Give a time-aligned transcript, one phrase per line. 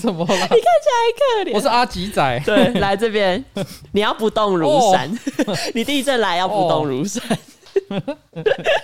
[0.00, 0.34] 什么了？
[0.34, 1.54] 你看起来很可怜。
[1.54, 2.42] 我是阿吉仔。
[2.46, 3.44] 对， 来这边，
[3.92, 5.08] 你要不动如山。
[5.46, 7.22] 哦、 你第一阵来要不动如山。
[7.88, 8.16] 哦、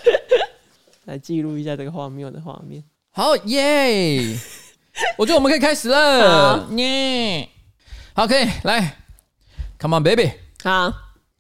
[1.07, 2.85] 来记录一下这个荒谬的画面。
[3.11, 4.37] 好耶！
[5.17, 6.69] 我觉得我们可以开始了。
[6.77, 7.49] 耶！
[8.15, 8.97] 好，可以来
[9.79, 10.31] ，Come on baby。
[10.63, 10.93] 好，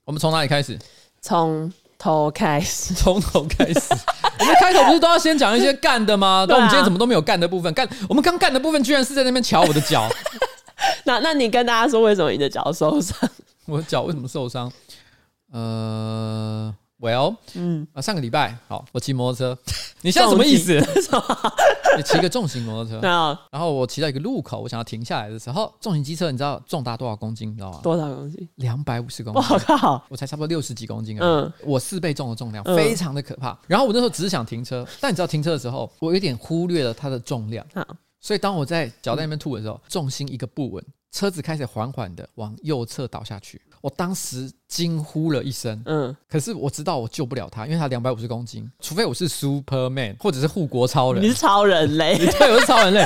[0.05, 0.79] 我们从哪里开始？
[1.21, 3.81] 从头开始，从头开始。
[4.39, 6.45] 我们开头不是都要先讲一些干的吗？
[6.49, 7.73] 那、啊、我们今天怎么都没有干的部分？
[7.75, 10.09] 干，我们刚干的部分居然是在那边瞧我的脚。
[11.05, 13.17] 那，那你跟大家说，为什么你的脚受伤？
[13.67, 14.71] 我的脚为什么受伤？
[15.53, 16.75] 呃。
[17.07, 19.57] Well，嗯啊，上个礼拜好，我骑摩托车，
[20.03, 20.75] 你现在什么意思？
[21.97, 22.99] 你骑个重型摩托车，
[23.53, 27.51] 然后我骑到一个路口，我想要停下来的时候，重型机车你知道重达多少公斤？
[27.51, 27.79] 你知道吗？
[27.81, 28.49] 多少公斤？
[28.57, 29.41] 两百五十公斤。
[29.41, 31.25] 我靠，我才差不多六十几公斤啊。
[31.25, 33.57] 嗯，我四倍重的重量，非常的可怕。
[33.69, 37.65] 然后我那时候只是想停车，但你知道停车的时候，我有点忽略了它的重量。
[37.73, 37.87] 好，
[38.21, 43.63] 所以当我在脚在那边吐的时候，重心一个不稳，车子开始缓缓的往右侧倒下去。
[43.81, 53.05] 我当时惊呼了一声，嗯，可是我知道我救不了他，因为他两百五十公斤，除非我是 Superman 或者是护国超人，你是超人类， 对，我是超人类。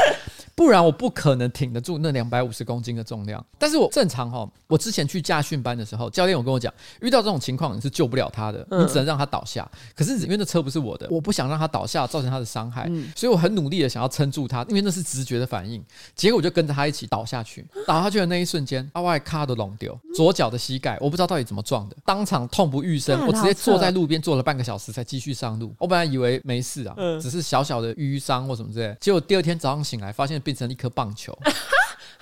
[0.60, 3.42] 不然我不可能挺得住那两百五十公斤的重量。
[3.58, 9.66] 但是我正常哈，我之前去驾训班的时候，教练有跟我讲，遇到这种情况你是救不了他的，你只能让他倒下。
[9.96, 15.82] 可是因为那车不是我的，我不想让他倒下，造成他的伤害，所以我很努力的想要撑住他，因为那是直觉的反应。
[16.14, 23.26] 结果我就跟着他一起倒下去， 倒下去的那一瞬间，阿外卡的拢丢，左脚的膝盖我不知道到底怎么撞的，当场痛不欲生。
[23.26, 25.74] 我直接坐在路边坐了半个小时才继续上路。
[25.78, 31.36] 我本来以为没事啊，只是小小的淤伤或什么之类，结果第二天早上醒来，发现变成一颗棒球。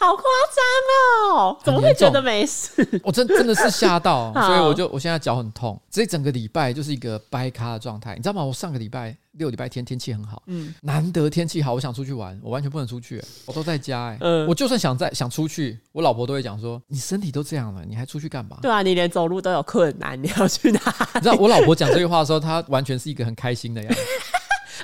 [0.01, 1.59] 好夸张哦！
[1.65, 2.71] 怎么会觉得没事？
[3.03, 5.81] 我真真的是吓到， 所以我就我现在脚很痛。
[5.91, 8.45] 这整个礼拜就是一个掰咖的状态，你知道吗？
[8.45, 14.19] 我上个礼拜六礼拜天天气很好，嗯，难得天气好，我想出去玩，我完全不能出去，我都在家哎。
[14.21, 20.81] 嗯，我就算想在想出去，我老婆都会讲说：“你身体都这样了，你还出去干嘛？”对啊，你连走路都有困难，你要去哪？
[21.17, 24.00] 你知道我老婆讲这句话的时候，她完全是一个很开心的样子。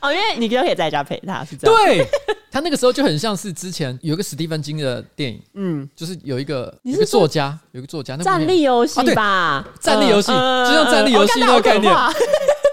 [0.04, 1.76] 哦，因为 你就可以在家陪他，是这样。
[1.76, 2.06] 对，
[2.50, 11.92] 他那个时候就很像是之前有一个史蒂芬金的电影，嗯，就是有一个一个作家，有一个作家，那战力游戏吧，战力游戏，就像战力游戏那个概念。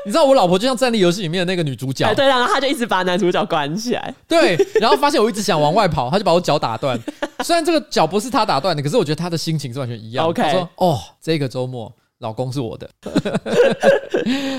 [0.04, 7.00] 你知道我老婆就像战力游戏里面的那个女主角，对，然后她就一直把男主角关起来，对，然后发现我一直想往外跑，他就把我脚打断。
[7.46, 10.26] 虽然这个脚不是他打断的，可是我觉得他的心情是完全一样。
[10.26, 12.90] OK，他说哦，这个周末老公是我的，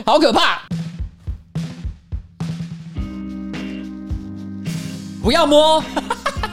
[0.06, 0.62] 好可怕。
[5.22, 5.82] 不要摸，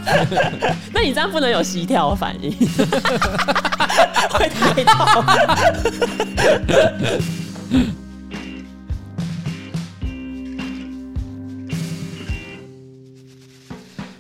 [0.94, 2.52] 那你这样不能有膝跳反应，
[4.30, 5.25] 会太痛。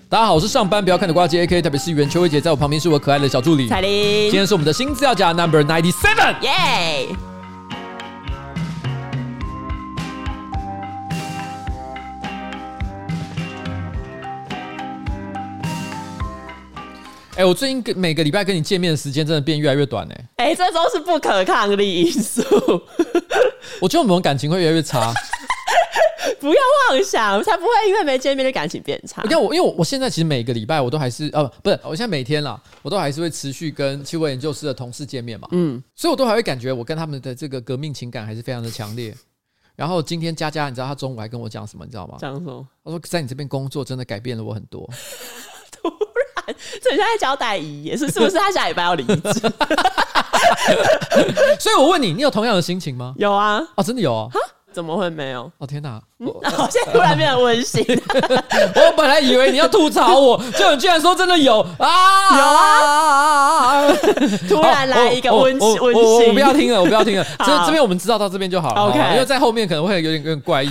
[0.09, 4.23] 大家好，我是上班不要看的呱吉 AK，特别是袁秋薇姐在我旁边，是我可爱的小助理彩玲。
[4.23, 7.07] 今天是我们的新资料夹 Number Ninety Seven，耶！
[17.39, 20.29] 哎，我最近跟每个礼拜跟你见面的时间真的变越来越短哎。
[20.35, 22.43] 哎，这都是不可抗力因素。
[23.79, 25.13] 我觉得我们感情会越来越差。
[26.37, 26.61] 不要
[26.91, 29.21] 妄想，才不会因为没见面的感情变差。
[29.23, 35.47] 你看我，因为我现在其实每个礼拜我都还是呃，不是，我现在每天啦，我都还是会持续跟气味研究室的同事见面嘛。
[35.53, 39.15] 嗯，所以我都还会感觉我跟他们的这个革命情感还是非常的强烈。
[39.77, 41.85] 然后今天佳佳，你知道他中午还跟我讲什么？
[41.85, 42.17] 你知道吗？
[42.19, 42.67] 讲什么？
[42.83, 44.89] 她说在你这边工作真的改变了我很多。
[46.81, 49.17] 这现在交代仪也是是不是他下礼拜要离职？
[51.59, 53.13] 所以我问你，你有同样的心情吗？
[53.17, 54.27] 有啊，哦，真的有啊。
[54.71, 55.51] 怎么会没有？
[55.57, 55.99] 哦天哪！
[56.19, 56.39] 我
[56.69, 57.83] 现在突然变得温馨。
[58.75, 62.37] 我本来以为你要吐槽我，就你居然说真的有啊！
[62.37, 63.91] 有啊！
[64.47, 66.27] 突然来一个温温馨。
[66.27, 67.25] 我不要听了，我不要听了。
[67.39, 68.81] 这这边我们知道到这边就好了。
[68.83, 70.69] OK，因为在后面可能会有点有点怪异。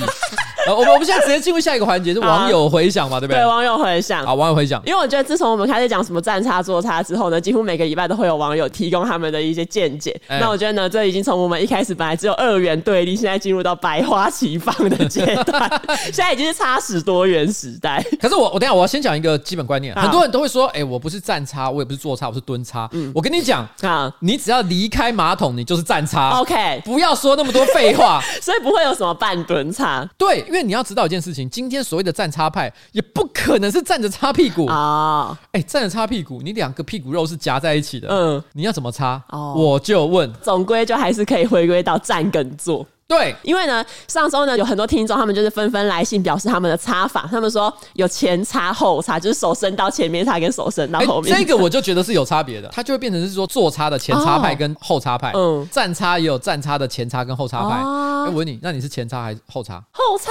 [0.75, 3.41] 我们我们现在直接进入下一个环节，是网友回想嘛，对不对？
[3.41, 4.25] 对，网友回想。
[4.25, 4.83] 好，网友回想。
[4.85, 10.19] 因为我觉得自从我们开始讲什么站差坐差之后呢，几乎每个礼拜都会有网友提供他们的一些见解。
[10.29, 18.05] 那我觉得呢，这已经从我们一开始本来只有二元对立，现在进入到百花齐放的阶段， 现在已经是差十多元时代。
[18.21, 22.89] 可是我我等下我要先讲一个基本观念，很多人都会说，哎，我不是站差，我也不是坐差，我是蹲差。
[22.93, 26.31] 嗯，我跟你讲啊，你只要离开马桶，你就是站差。
[26.41, 28.21] OK，不要说那么多废话。
[28.41, 30.09] 所以不会有什么半蹲差。
[30.17, 31.49] 对，因为你要知道一件事情。
[31.49, 35.39] 今天所谓的站插派，也不可能是站着擦屁股啊！
[35.53, 35.63] 哎、oh.
[35.63, 39.23] 欸，站着擦屁股，你两个屁股肉是夹在一起的，嗯，你要怎么擦？
[39.29, 39.57] 哦，oh.
[39.57, 42.87] 我就问，总归就还是可以回归到站跟坐。
[43.09, 51.35] 对，因为呢，上周呢有很多听众，他们就是纷纷来信表示他们的插法，他们说有前插后插，就是手伸到前面插跟手伸到后面。
[51.35, 57.77] 这个我就觉得是有差别的，它就会变成是说坐插的前插派跟后插派，嗯，站插也有站插的前插跟后插派。
[57.77, 59.83] 哎，我问你，那你是前插还是后插？
[59.91, 60.31] 后插。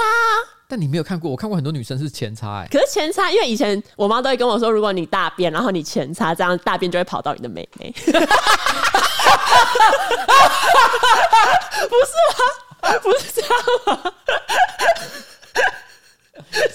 [0.68, 2.68] 但你没有看过，我看过很多女生是前插哎。
[2.70, 7.92] 可是前插，因为以前我妈都会跟我说，如果你大便，然后你前插，这样大便就会跑到你的妹妹。
[8.06, 8.14] 不
[11.96, 12.67] 是吗？
[13.02, 13.50] 不是这样
[13.86, 14.12] 吗？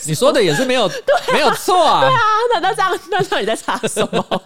[0.06, 2.02] 你说的也是没有，对啊、没有错啊。
[2.02, 2.20] 对啊，
[2.54, 4.24] 那那这样，那这样你在查什么？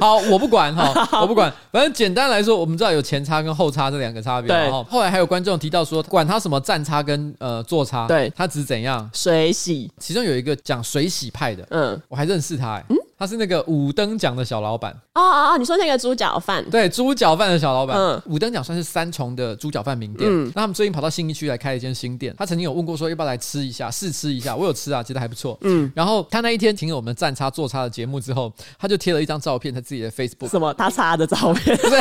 [0.00, 1.50] 好，我不管哈， 我不管。
[1.72, 4.54] 反正简单来说，我们知道有前擦跟后擦这两个差别。
[4.54, 9.90] 然后后来还有观众提到说，管他什么站擦跟呃坐差，对，他只是怎样水洗。
[9.98, 12.84] 其中有一个讲水洗派的，嗯，我还认识他哎、欸。
[12.90, 15.58] 嗯他是那个五等奖的小老板哦哦哦！
[15.58, 16.62] 你说那个猪脚饭？
[16.70, 17.96] 对，猪脚饭的小老板。
[17.96, 20.28] 嗯，五等奖算是三重的猪脚饭名店。
[20.30, 22.34] 嗯，那他们最近跑到信义区来开了一间新店。
[22.36, 24.54] 他曾经有问过说要不要来吃一下，试吃一下。
[24.54, 25.56] 我有吃啊，觉得还不错。
[25.62, 30.50] 嗯，然后他那一天听了我们站差坐差的节目之后，他就贴了一张照片在自己的 Facebook。
[30.50, 30.74] 什么？
[30.74, 31.74] 他擦的照片？
[31.78, 31.96] 不是，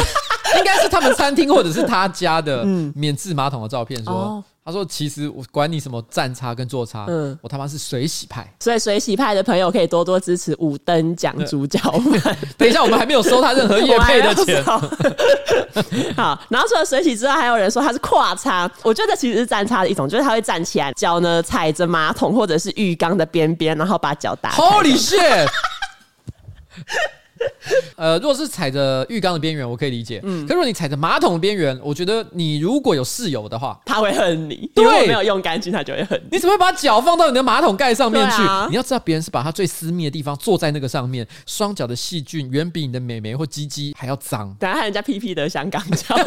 [0.58, 4.04] 应该是他们餐厅或者是他家的 免治马桶的照片。
[4.04, 4.14] 说。
[4.14, 8.52] 哦他说：“其实我管你什么站差跟坐差，嗯，我他妈是水洗派。
[8.60, 11.80] 所以水洗派的朋友可以多多支持五灯奖猪脚
[12.20, 12.36] 饭。
[12.58, 14.64] 等一下，我们还没有收他任何业配的钱。
[16.18, 18.68] 好，然后除了水洗之外，还有人说他是跨差。
[18.82, 24.64] 我觉得其实是站差的一种，就是他会站起来，脚呢踩着马桶或者是浴缸的边边，然后把脚打开。
[24.64, 25.48] Holy shit！
[27.96, 30.20] 呃，如果是踩着浴缸的边缘，我可以理解。
[30.24, 34.70] 嗯，可如果你踩着马桶边缘，我觉得你如果有室友的话，他会恨你。
[34.74, 36.30] 对，如果没有用干净，他就会恨你。
[36.32, 38.42] 你怎么会把脚放到你的马桶盖上面去？
[38.44, 44.54] 啊、你要知道，别人是把他最私密的地方坐在那个上面，双脚的细菌远比你的美眉或鸡鸡还要脏。
[44.60, 46.16] 等下人家屁屁的香港脚。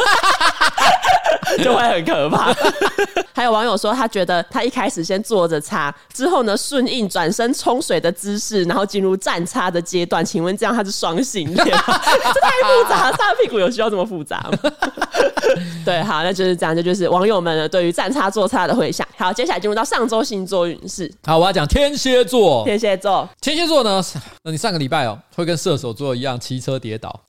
[1.62, 2.53] 就会很可怕。
[3.35, 10.23] 还有网友说，他觉得他一开始先坐着擦，之后呢顺应转身冲水的姿势，然后进入站擦的阶段。
[10.25, 11.64] 请问这样他是双性恋？
[11.64, 14.70] 这太复杂，擦屁股有需要这么复杂吗？
[15.85, 16.75] 对，好，那就是这样。
[16.75, 19.06] 这就是网友们呢对于站差坐差的回响。
[19.17, 21.12] 好，接下来进入到上周星座运势。
[21.25, 22.65] 好，我要讲天蝎座。
[22.65, 24.03] 天蝎座，天蝎座呢？
[24.45, 27.21] 那你上个礼拜哦，会跟射手座一样骑车跌倒？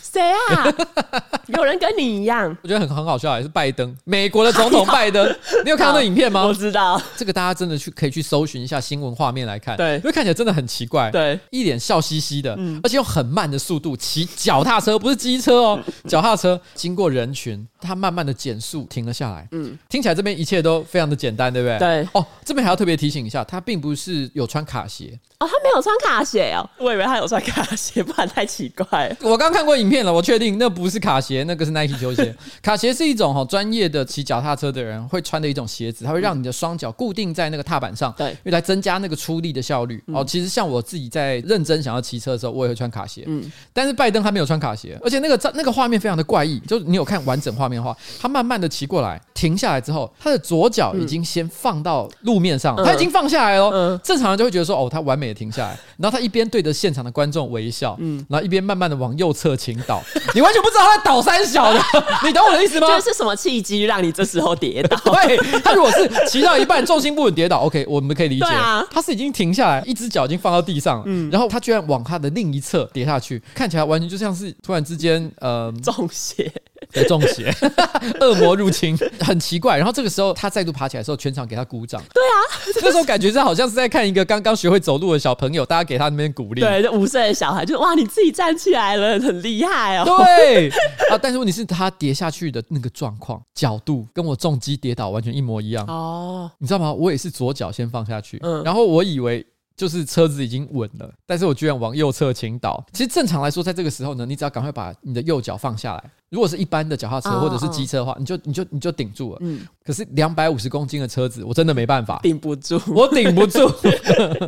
[0.00, 0.72] 谁啊？
[1.48, 2.56] 有人跟你一样？
[2.62, 5.24] 我觉得很很好笑，也是拜登，美国的总统 拜登。
[5.64, 6.46] 你有看到那影片吗？
[6.46, 21.78] 我知道，这个大家真的去可以去搜寻一下新闻画面来看，对，因为看起来真的很奇怪，对，一脸笑嘻嘻的，嗯，而且用很慢的速度骑脚踏车，不是机车哦，脚踏车经过人群，他慢慢的减速停了下来，嗯，听起来这边一切都非常的简单，对不对？
[21.78, 25.18] 对，哦，这边还要特别提醒一下，他并不是有穿卡鞋。
[25.40, 29.14] 哦，他没有穿卡鞋哦，我以为他有穿卡鞋，不然太奇怪。
[29.20, 32.34] 我刚看过影片了，我确定那不是卡鞋，那个是 Nike 球鞋。
[32.62, 40.02] 卡鞋是一种哈专业的骑脚踏车的人会穿的一种鞋子，它会让你的双脚固定在那个踏板上，对，因为来增加那个出力的效率。
[40.06, 43.24] 哦，其实像我自己在认真想要骑车的时候，我也会穿卡鞋。
[43.26, 53.98] 嗯，但是拜登他没有穿卡鞋，而且那个那个画面非常的怪异，就是你有看完整画面的话，他慢慢的骑过来，停下来之后，他的左脚已经先放到路面上，他已经放下来了。
[54.02, 55.78] 正常人就会觉得说，哦，他完美的停下来。
[55.98, 60.02] 然后他一边对着现场的观众微笑，嗯，然后一边慢慢的往右侧倾倒，
[60.34, 61.80] 你完全不知道他在倒三小的，
[62.24, 62.86] 你懂我的意思吗？
[62.88, 64.96] 这是什么契机让你这时候跌倒？
[65.12, 68.46] 对，他如果是骑到一半重心不稳跌倒，OK，我们可以理解。
[68.46, 76.50] 啊，他是已经停下来，一只脚已经放到地上了，嗯，然后他居然往他的另一侧跌下去，看起来完全就像是突然之间，呃，中邪。
[76.92, 77.33] 别中邪，
[78.20, 79.76] 恶魔入侵，很奇怪。
[79.76, 82.02] 然后这个时候他再度爬起来的时候，全场给他鼓掌。
[82.12, 82.36] 对啊，
[82.82, 86.60] 那时候感觉是好像是在看一个刚刚学会走路的小朋友，大家给他那边鼓励。
[86.60, 90.04] 对，这五岁的小孩就哇，你自己站起来了，很厉害哦。
[90.04, 90.68] 对
[91.10, 95.84] 啊，但是问题是，他跌下去的那个状况、角度，跟我重击跌倒完全一模一样。
[95.86, 96.92] 哦，你知道吗？
[96.92, 99.44] 我也是左脚先放下去，嗯，然后我以为。
[99.76, 102.84] 就是车子已经稳了，但是我居然往右侧倾倒。
[102.92, 106.10] 其实正常来说，在这个时候呢，你只要赶快把你的右脚放下来。
[106.30, 109.38] 如果是一般的脚踏车或者是机车的话，你就你就你就顶住了。
[109.40, 109.60] 嗯。
[109.84, 113.68] 可是两百五十公斤的车子，我真的没办法顶不住，我顶不住。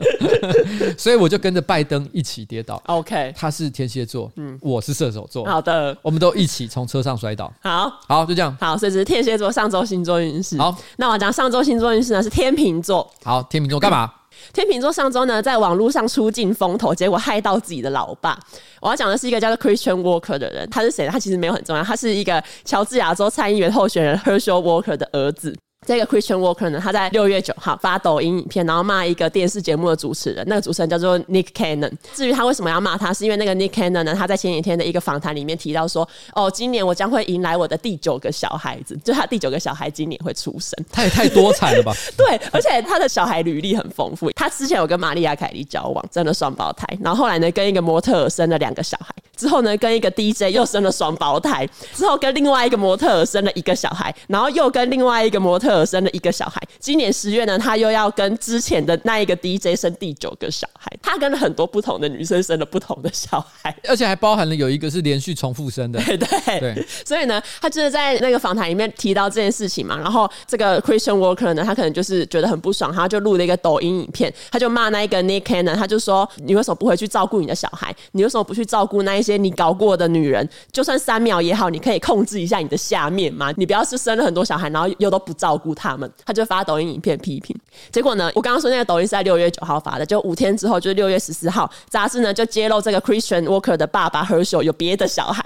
[0.99, 2.80] 所以我就跟着拜登一起跌倒。
[2.87, 5.45] OK，他是天蝎座，嗯，我是射手座。
[5.45, 7.52] 好的，我们都一起从车上摔倒。
[7.61, 8.56] 好，好，就这样。
[8.61, 10.56] 好，所以这是天蝎座上周星座运势。
[10.59, 13.09] 好，那我讲上周星座运势呢是天秤座。
[13.23, 14.11] 好，天秤座干嘛？
[14.53, 18.38] 天秤座上周呢，在网络上出尽风头，结果害到自己的老爸。
[18.81, 21.07] 我要讲的是一个叫做 Christian Walker 的人，他是谁？
[21.09, 25.55] 他其实没有很重要，他是一个乔治亚州参议员候选人 Herschel Walker 的儿子。
[25.87, 31.93] 这个 Christian Walker 呢，他在六月九号发抖音影片，然后骂一个电视节目的主持人，那个主持人叫做 Nick Cannon。
[32.12, 40.76] 至于他为什么要骂他，是因为那个 Nick Cannon 呢，他在前几天的一个访谈里面提到说，哦，今年我将会迎来我的第九个小孩子，就他第九个小孩今年会出生。
[40.90, 41.95] 他也太多彩了吧？
[42.19, 56.61] 对，而且他的小孩履历很丰富，他之前有跟玛丽亚凯莉交往，生了双胞胎，然后后来呢，跟一个模特儿生了两个小孩，之后呢，跟一个 DJ 又生了双胞胎，之后跟另外一个模特生了一个小孩，然后又跟另外一个模特生了一个小孩。
[56.78, 60.90] 今年十月呢，他又要跟之前的那一个 DJ 生第九个小孩。
[61.02, 66.00] 他跟很多不同的女生生了不同的小孩， 而且还包含了有一个是连续重复生的。
[66.07, 66.28] 对对
[66.61, 69.97] 对，所以呢，他就是在那个访谈里面提到这件事情嘛。
[69.97, 77.95] 然后这个 Christian Walker 呢，他可能就是觉得很不爽，他就录了一个抖音影片，他就骂那一个 Nick Cannon，他就说：“你为什么不回去照顾你的小孩？
[78.12, 80.49] 你为什么不去照顾那一些你搞过的女人？
[80.73, 83.52] 就算三秒也好，你可以控制一下你的下面嘛。
[83.56, 87.56] 你不要是生了很多小孩，然后又都不照顾他们。”他就发抖音影片批评。
[87.90, 95.42] 结果呢，我刚刚说那个抖音是在六月九号发的，就五天之后，就是六月十四号，杂志呢就揭露这个 Christian Walker 的爸爸 Herschel 有别的小孩。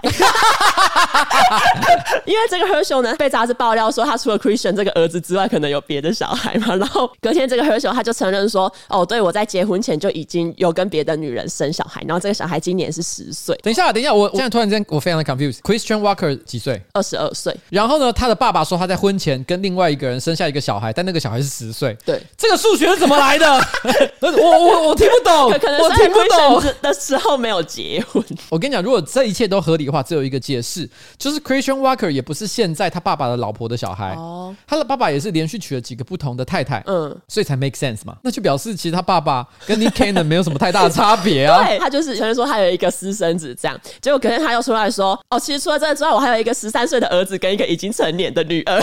[2.27, 6.75] 因为这个 Herschel 呢被杂志爆料说，他除了 Christian 这个儿子之外，可能有别的小孩嘛。
[6.77, 13.59] 然后隔天这个 Herschel 他就承认说：“哦，对，我在结婚前就已经有跟别的女人生小孩。”然后这个小孩今年是十岁。
[13.71, 15.61] 等一下，等一下，我现在突然间我非常的 confused。
[15.61, 16.83] Christian Walker 几岁？
[16.93, 17.57] 二十二岁。
[17.69, 21.97] 然后呢，他的爸爸说他在婚前跟另外一个人生下一个小孩，但那个小孩是十岁。
[22.05, 23.47] 对，这个数学是怎么来的？
[24.21, 28.25] 我我我听不懂，可能我听不懂的时候没有结婚。
[28.49, 34.15] 我跟你讲，如果这一切都合理的话，只有一个解释，就是 Christian Walker 也不是现在他爸爸的老婆的小孩。
[34.17, 38.17] 哦，他的爸爸也是连续娶了几个不同的太太，嗯，所以才 make sense 嘛。
[38.23, 41.63] 那就表示其实他爸爸跟 Nick Cannon 没有什么太大的差别啊。
[41.65, 48.83] 对，他就是有人说他有一个私生子这样，结果隔天他又出来说，哦，其实除了这个之外，我还有一个十三岁的儿子跟一个已经成年的女儿。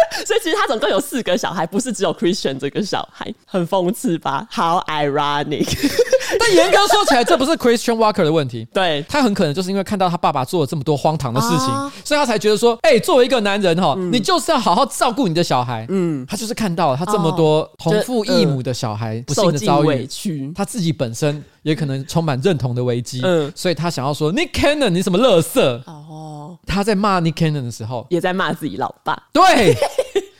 [0.26, 5.68] 所以其实他总共有四个小孩，不是只有 Christian 这个小孩，很讽刺吧？How ironic！
[6.38, 8.66] 但严格说起来，这不是 Christian Walker 的问题。
[8.72, 15.86] 对，他很可能就是因为看到他爸爸做了这么多荒唐的事情，啊、所以他才觉得说，哎、欸，作为一个男人哈，嗯、你就是要好好照顾你的小孩。
[15.88, 20.06] 嗯，他就是看到了他这么多同父异母的小孩不幸的遭遇，
[20.54, 23.22] 他自己本身也可能充满认同的危机。
[23.24, 25.60] 嗯，所以他想要说，Nick Cannon，你什么垃圾？
[25.86, 29.18] 哦，他在骂 Nick Cannon 的时候，也在骂自己老爸。
[29.32, 29.74] 对。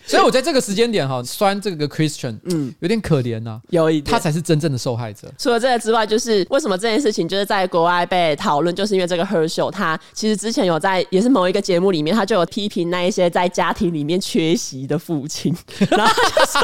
[0.09, 5.33] 所以，我在这个时间点哈，酸这个 Christian，嗯，有点可怜呐、啊，有一点，他才是真正的受害者。
[5.39, 15.55] 除了这个之外，就是为什么这件事情就是在国外被讨论，就是因为这个 Herschel，他其实之前有在也是某一个节目里面，他就有批评那一些在家庭里面缺席的父亲，
[15.91, 16.63] 然后他就说，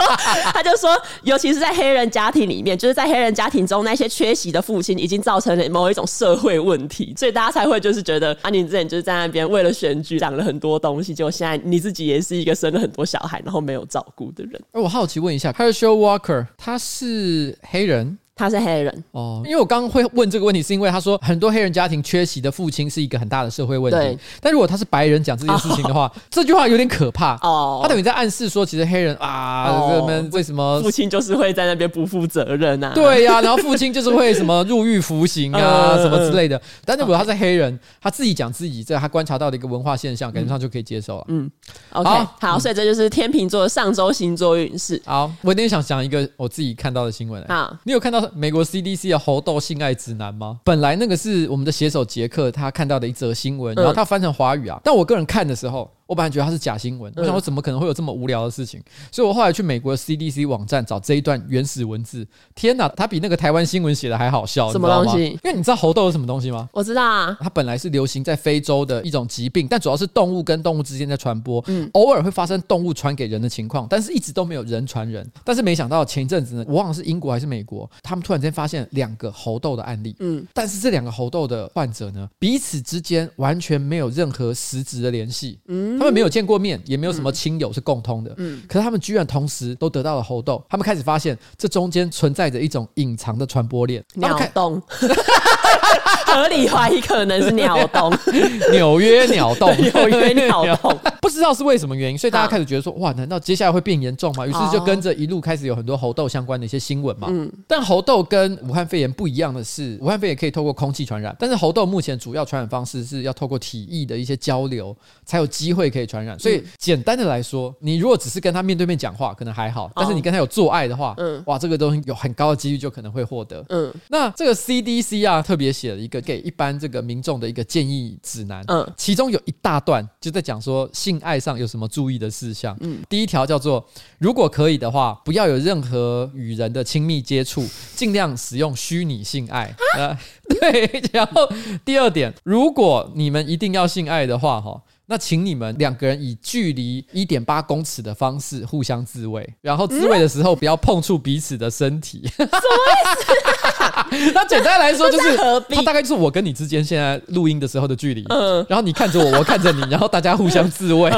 [0.55, 14.61] 他就说，尤其是在黑人家庭里面，就是在黑人家庭中那些缺席的父亲，已经造成了某一种社会问题，所以大家才会就是觉得啊，你之前就是在那边为了选举讲了很多东西，结果现在你自己也是一个生了很多小然后没有照顾的人。
[14.73, 18.19] 哎，我好奇问一下，Herschel Walker，他是黑人？
[18.37, 23.97] 他是黑人哦，因为我刚刚会问这个问题，是因为他说很多黑人家庭缺席的父亲是一个很大的社会问题。
[23.97, 27.79] 对，但如果他是白人讲这件事情的话，哦、 这句话有点可怕哦。
[27.81, 32.91] 他等于在暗示说，其实黑人啊，我们、哦、为什么父亲就是会在那边不负责任啊？
[32.93, 36.61] 对呀、啊，然后父亲就是会什么入狱服刑啊， 什么之类的。
[36.85, 41.25] 但是如果他是黑人，他自己讲自己这他观察到的一个文化现象，感觉上就可以接受了。
[41.29, 41.49] 嗯
[41.93, 45.01] ，OK，好，好，所以这就是天秤座上周星座运势。
[45.05, 47.41] 好，我今天想讲一个我自己看到的新闻。
[47.47, 48.24] 好，你有看到？
[48.35, 50.61] 美国 CDC 的猴痘性爱指南吗？
[50.65, 54.81] 本来那个是我们的写手杰克他看到的一则新闻，然后他翻成华语啊。
[54.83, 55.91] 但我个人看的时候。
[56.07, 58.83] 我本来觉得它是假新闻，我想我怎么可能会有这么无聊的事情？
[59.11, 62.27] 所以我后来去美国的 CDC 网站找这一段原始文字。
[62.55, 65.31] 天哪，它比那个台湾新闻写的还好笑，什么东西？
[65.31, 66.69] 因为你知道猴痘是什么东西吗？
[66.73, 75.27] 我知道啊，它本来是流行在非洲的一种疾病，但主要是动物跟动物之间在传播，嗯，偶尔会发生动物传给人的情况，但是一直都没有人传人。
[75.45, 86.75] 但是没想到前一阵子呢，我忘了是英国还是美国，他们突然间发现两个猴痘的案例，嗯，但是这两个猴痘的患者呢，彼此之间完全没有任何实质的联系，嗯，他们没有见过面。
[86.85, 94.83] 也没有什么亲友是共通的，嗯，可是他们居然同时都得到了猴痘，他们开始发现这中间存在着一种隐藏的传播链，鸟洞，
[96.27, 98.13] 合理怀疑可能是鸟洞，
[98.73, 104.47] 纽约鸟洞， 纽约鸟洞，不知道是为什么原因，所以大家开始觉得说，哇，难道接下来会变严重吗？
[104.47, 115.84] 于是就跟着一路开始有很多猴痘相关的一些新闻嘛，嗯，但猴痘跟武汉肺炎不一样的是，武汉肺炎可以透过空气传染，但是猴痘目前主要传染方式是要透过体液的一些交流才有机会。
[115.85, 116.39] 会可以传染。
[116.39, 123.65] 所以简单的来说，你如果只是跟他面对面讲话，可能还好；但是你跟他有做爱的话，嗯，哇，这个东西有很高的几率就可能会获得。
[123.69, 128.65] 嗯，那这个 CDC 啊，特别写了一个给一般这个民众的一个建议指南。
[128.69, 132.77] 嗯，其中有一大段就在讲说性爱上有什么注意的事项。
[132.81, 133.85] 嗯，第一条叫做，
[134.19, 139.75] 如果可以的话，不要有任何与人的亲密接触，尽量使用虚拟性爱。
[139.99, 140.17] 呃，
[140.49, 141.49] 对，然后
[141.85, 144.81] 第二点，如果你们一定要性爱的话，哈。
[145.07, 152.23] 那请你们两个人以距离一点八公尺的方式互相自慰，然后自慰的时候不要碰触彼此的身体。
[152.37, 154.33] 什么意思？
[154.35, 155.37] 那简单来说就是，
[155.69, 158.25] 它大概就是我跟你之间现在录音的时候的距离。
[158.29, 161.11] 嗯，然后你看着我，我看着你，然后大家互相自慰。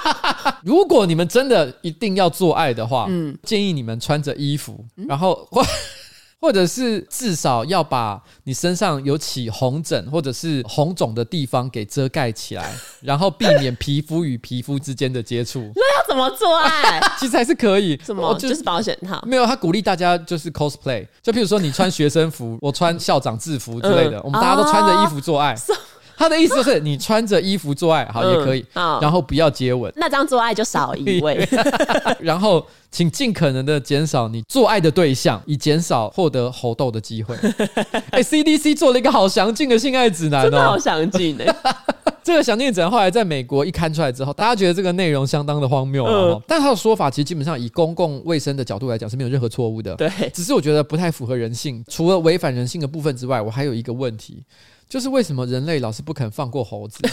[0.62, 5.48] 如果你们真的一定要做爱的话，嗯，建议你们穿着衣服，然后。
[6.42, 15.60] 或者是至少要把你身上有起红疹或者是红肿的地方给遮盖起来，然后避免皮肤与皮肤之间的接触。
[15.76, 17.00] 那要怎么做爱？
[17.16, 17.96] 其实还是可以。
[18.04, 18.34] 什么？
[18.34, 19.22] 就，就是保险套？
[19.24, 25.54] 没有，他鼓励大家就是 cosplay，就譬如说你穿学生服，我穿校长制服之类的，嗯、我们大家都穿着衣服做爱。
[25.54, 25.56] 哦
[26.22, 29.92] 他的意思就是，你穿着衣服做爱好也可以，然后不要接吻。
[29.96, 31.48] 那这样做爱就少一位。
[32.20, 37.34] 然后，请尽可能的减少你做爱的对象，以减少获得猴痘的机会。
[38.12, 41.44] 哎，CDC 做了一个好详尽的性爱指南哦，好详尽的。
[42.24, 46.42] 这个想念指南后来在美国一刊出来之后，大家觉得这个内容相当的荒谬哦。
[46.46, 49.94] 但他的说法其实基本上以公共卫生的角度来讲是没有任何错误的。
[49.96, 51.84] 对，只是我觉得不太符合人性。
[51.88, 54.44] 除了违反人性的部分之外，我还有一个问题。
[54.88, 56.98] 就是为什么人类老是不肯放过猴子？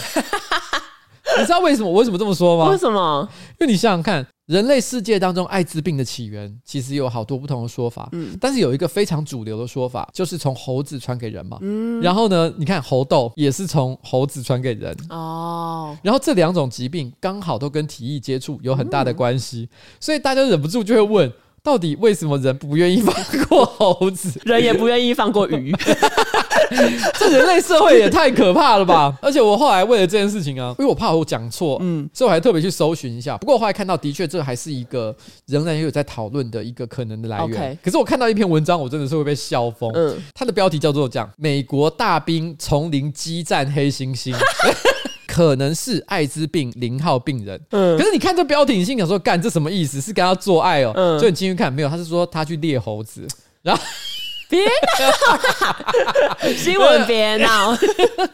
[1.39, 1.87] 你知道为什么？
[1.87, 2.69] 我为什么这么说吗？
[2.69, 3.25] 为什么？
[3.59, 8.09] 因为你想想看，人类世界当中艾滋病的起源其实有好多不同的说法。
[8.13, 11.59] 嗯，但是有一个非常主流的说法，就是从猴子传给人嘛。
[11.61, 14.91] 嗯，然后呢，你看猴痘也是从猴子传给人。
[15.11, 21.31] 哦，然后这两种疾病刚好都跟体液接触有很大的关系，所以大家忍不住就会问。
[21.61, 23.13] 到底为什么人不愿意放
[23.49, 25.75] 过猴子，人也不愿意放过鱼？
[27.17, 29.17] 这人类社会也太可怕了吧！
[29.21, 33.37] 而且我后来为了这件事情啊，因为我怕我讲错，嗯，所以我还特别去搜寻一下。
[33.37, 35.15] 不过我后来看到，的确这还是一个
[35.47, 37.77] 仍然也有在讨论的一个可能的来源。
[37.83, 39.91] 可是我看到一篇文章，我真的是会被笑疯。
[39.93, 44.35] 嗯，它的标题叫做讲：美国大兵丛林激战黑猩猩。
[45.27, 50.01] 可能是艾滋病零号病人，嗯，可是你看这标题，你心想说，干这什么意思？
[50.01, 50.91] 是跟他做爱哦？
[50.95, 53.25] 嗯，就你进去看，没有，他是说他去猎猴子，
[53.61, 53.81] 然后。
[54.49, 56.49] 别闹！
[56.57, 57.77] 新闻别闹！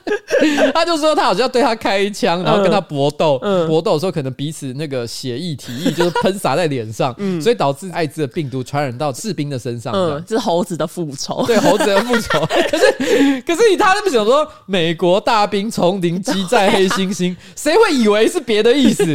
[0.74, 3.38] 他就说他好像要对他开枪，然后跟他搏斗。
[3.68, 9.94] 搏斗的时候可能彼此那个血液体液就是喷洒在脸上，所以导致艾滋的病毒传染到士兵的身上。
[9.94, 11.44] 嗯，这是猴子的复仇。
[11.46, 12.40] 对，猴子的复仇。
[12.48, 19.06] 可是，可是你他那么想说，美国大兵丛林激战黑猩猩， 谁会以为是别的意思？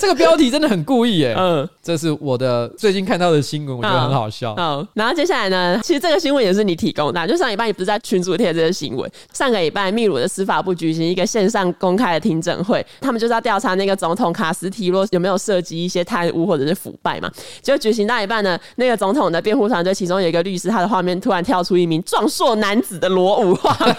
[0.00, 1.34] 这个标题真的很故意耶。
[1.36, 4.54] 嗯，这是我的最近看到的新闻，我觉得很好笑。
[4.56, 5.80] 好，然后接下来呢？
[5.90, 9.10] 其实这个新闻也是你提供的，就上礼拜你不是在群组贴这个新闻？
[9.32, 17.28] 上个礼拜秘鲁的司法部举行一个线上公开的听证会，他们就是要调查那个总统卡斯提洛有没有涉及一些贪污或者是腐败嘛？
[17.60, 23.96] 结果举行到一半呢，那个总统的辩护团队其中有一个律师，他的画面突然跳出一名壮硕男子的裸舞画面，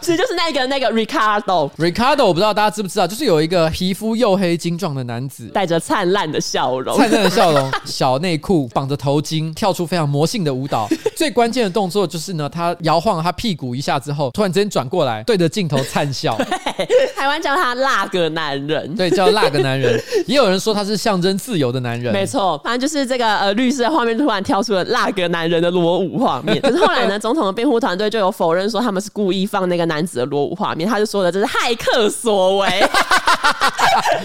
[0.00, 1.70] 其实就是那个那个 Ricardo。
[1.76, 10.77] Ricardo 我不知道大家知不知道，就是有一个皮肤黝黑精壮的男子，带着灿烂的笑容，灿烂的笑容，小内裤绑着头巾，跳出非常魔性的舞蹈。
[11.16, 16.36] 最关键的动作就是呢，他摇晃了他屁股一下之后，突然之间转过来，对着镜头灿笑。
[17.16, 20.00] 台湾叫他“辣个男人”，对，叫“辣个男人”。
[20.26, 22.12] 也有人说他是象征自由的男人。
[22.12, 26.60] 没错，反正就是这个呃，律师的画面突然跳出了“辣个男人”的裸舞画面。
[26.60, 32.68] 可是后来呢， 总统的辩护团队就有否认说他们是故意放那个男子的裸舞画面，他就说的这是骇客所为。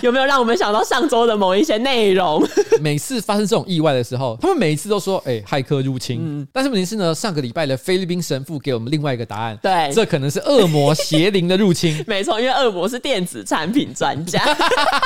[0.02, 2.46] 有没有让我们想到上周的某一些内容？
[2.80, 6.20] 每次发生这种意外的时候，他们每一次都说：“哎、欸，骇客入侵。
[6.22, 12.04] 嗯”但是问题是呢，上个礼拜的菲律宾神父给我们另外一个答案，对，这可能是恶魔邪灵的入侵。
[12.08, 14.44] 没错，因为恶魔是电子产品专家。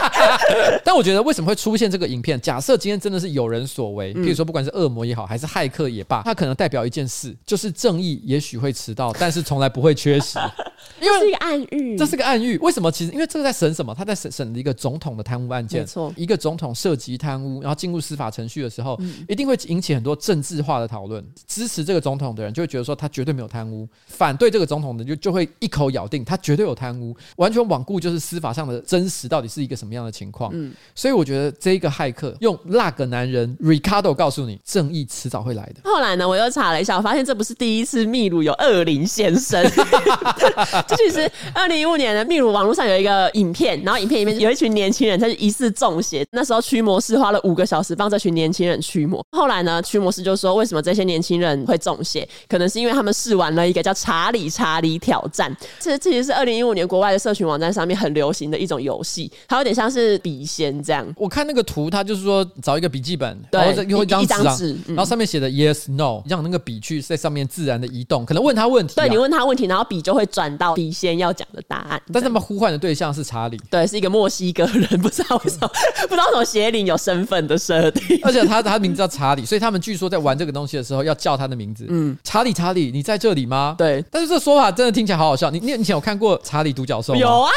[0.84, 2.40] 但我觉得为什么会出现这个影片？
[2.40, 10.40] 假设今天真的是有人所为，比如说不管是恶魔也好，还是骇客也罢，它可能代表一件事，就是正义也许会迟到，但是从来不会缺席。
[11.02, 12.58] 因为这是一个暗喻，这是个暗喻。
[12.60, 12.92] 为什么？
[12.92, 13.94] 其实因为这个在审什么？
[13.94, 15.82] 他在审审一个总统的贪污案件。
[15.82, 21.24] 没错，一个总统涉及贪污，然后进入司法程序的时候，嗯、一定会引起很多政治化的讨论。
[21.48, 30.52] 支持这个总统的人就会觉得说他绝对没有贪污，反对这个总统的就就会一口咬定他绝对有贪污，完全罔顾就是司法上的真实到底是一个什么样的情况。
[30.54, 35.82] 嗯，所以我觉得这一个骇客用那个男人 Ricardo 告诉你，正义迟早会来的。
[35.84, 39.64] 后来呢，我又查了一下，我发现这不是第一次秘鲁有恶灵现身。
[40.88, 46.26] 这其实二零一五年的秘鲁网络上有一个影片，然后影片里面有一群年轻人，他是疑似中邪。
[46.32, 49.26] 那时候驱魔师花了五个小时帮这群年轻人驱魔。
[49.32, 52.28] 后来呢，驱魔师就说，为什么这些年轻人会中邪？
[52.48, 55.56] 可能是因为他们试玩了一个叫查理查理挑战。
[55.80, 61.06] 这这其实是二零一五年国外的社群网站上面很流行的一种游戏，它有点像是笔仙这样。
[61.16, 68.26] 我看那个图，它就是说找一个笔记本，然后用一张纸，嗯、然后上面写的 yes no，让那个笔去在上面自然的移动。
[68.26, 72.02] 可能问他问题、啊，对，你问他问题，然后笔就会转到笔仙要讲的答案。
[72.12, 75.70] 但是他们呼唤的对象是查理，对，是一个墨西哥人，不知道为什么，
[76.08, 78.20] 不知道什么邪灵有身份的设定。
[78.24, 81.86] 而且他他名字叫查理，所以他们据说在玩这个东西的时候要叫他的名字。
[81.90, 83.76] 嗯，查理，查理，你在这里吗？
[83.78, 84.04] 对。
[84.12, 85.50] 但是这说法真的听起来好好笑。
[85.50, 87.20] 你你以前有看过查理独角兽吗？
[87.20, 87.52] 有啊。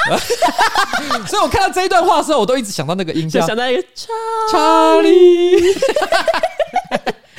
[1.26, 4.08] 所以我看到这一段话的时候，我都一直想到那个音效，想到一个查
[4.52, 5.10] 查理。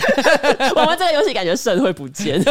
[0.75, 2.41] 我们这个游戏感觉肾会不见，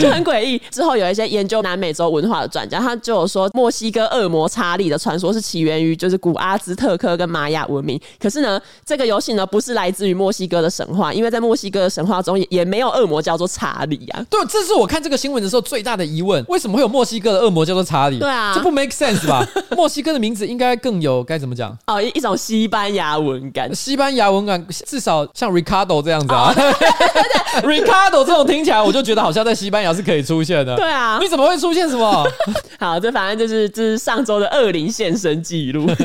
[0.00, 0.60] 就很诡异。
[0.70, 8.00] 之后有一些研究南美洲文化的专家，他就有说墨西哥恶魔查理的传说是起源于就是古阿兹特克跟玛雅文明。
[8.18, 14.24] 可是呢，这个游戏呢不是来自于墨西哥的神话，因为在墨西哥的神话中也也没有恶魔叫做查理啊。
[14.30, 18.18] 对，这是我看这个新闻的时候最大的疑问：为什么会有墨西哥的恶魔叫做查理？
[18.18, 19.46] 对啊，这不 make sense 吧？
[19.76, 21.76] 墨西哥的名字应该更有该怎么讲？
[21.86, 27.43] 哦，一一种西班牙文感，西班牙文感，至少像卡抖这样子啊，哈哈哈。
[27.62, 30.76] Ricardo 这种听起来，我就觉得好像在西班牙是可以出现的。
[30.76, 32.26] 对啊，你怎么会出现什么？
[32.78, 35.86] 好，这反正就是这是上周的恶灵现身记录。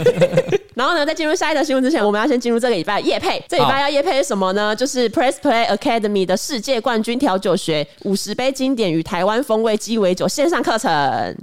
[0.75, 3.43] 然后呢，在进入下一条新闻之前，我们要先进入这个礼拜夜配。
[3.49, 4.73] 这礼拜要夜配是什么呢？
[4.73, 10.89] 就是 Press Play Academy 的世界冠军调酒学五十杯经典与台湾风味鸡尾酒线上课程。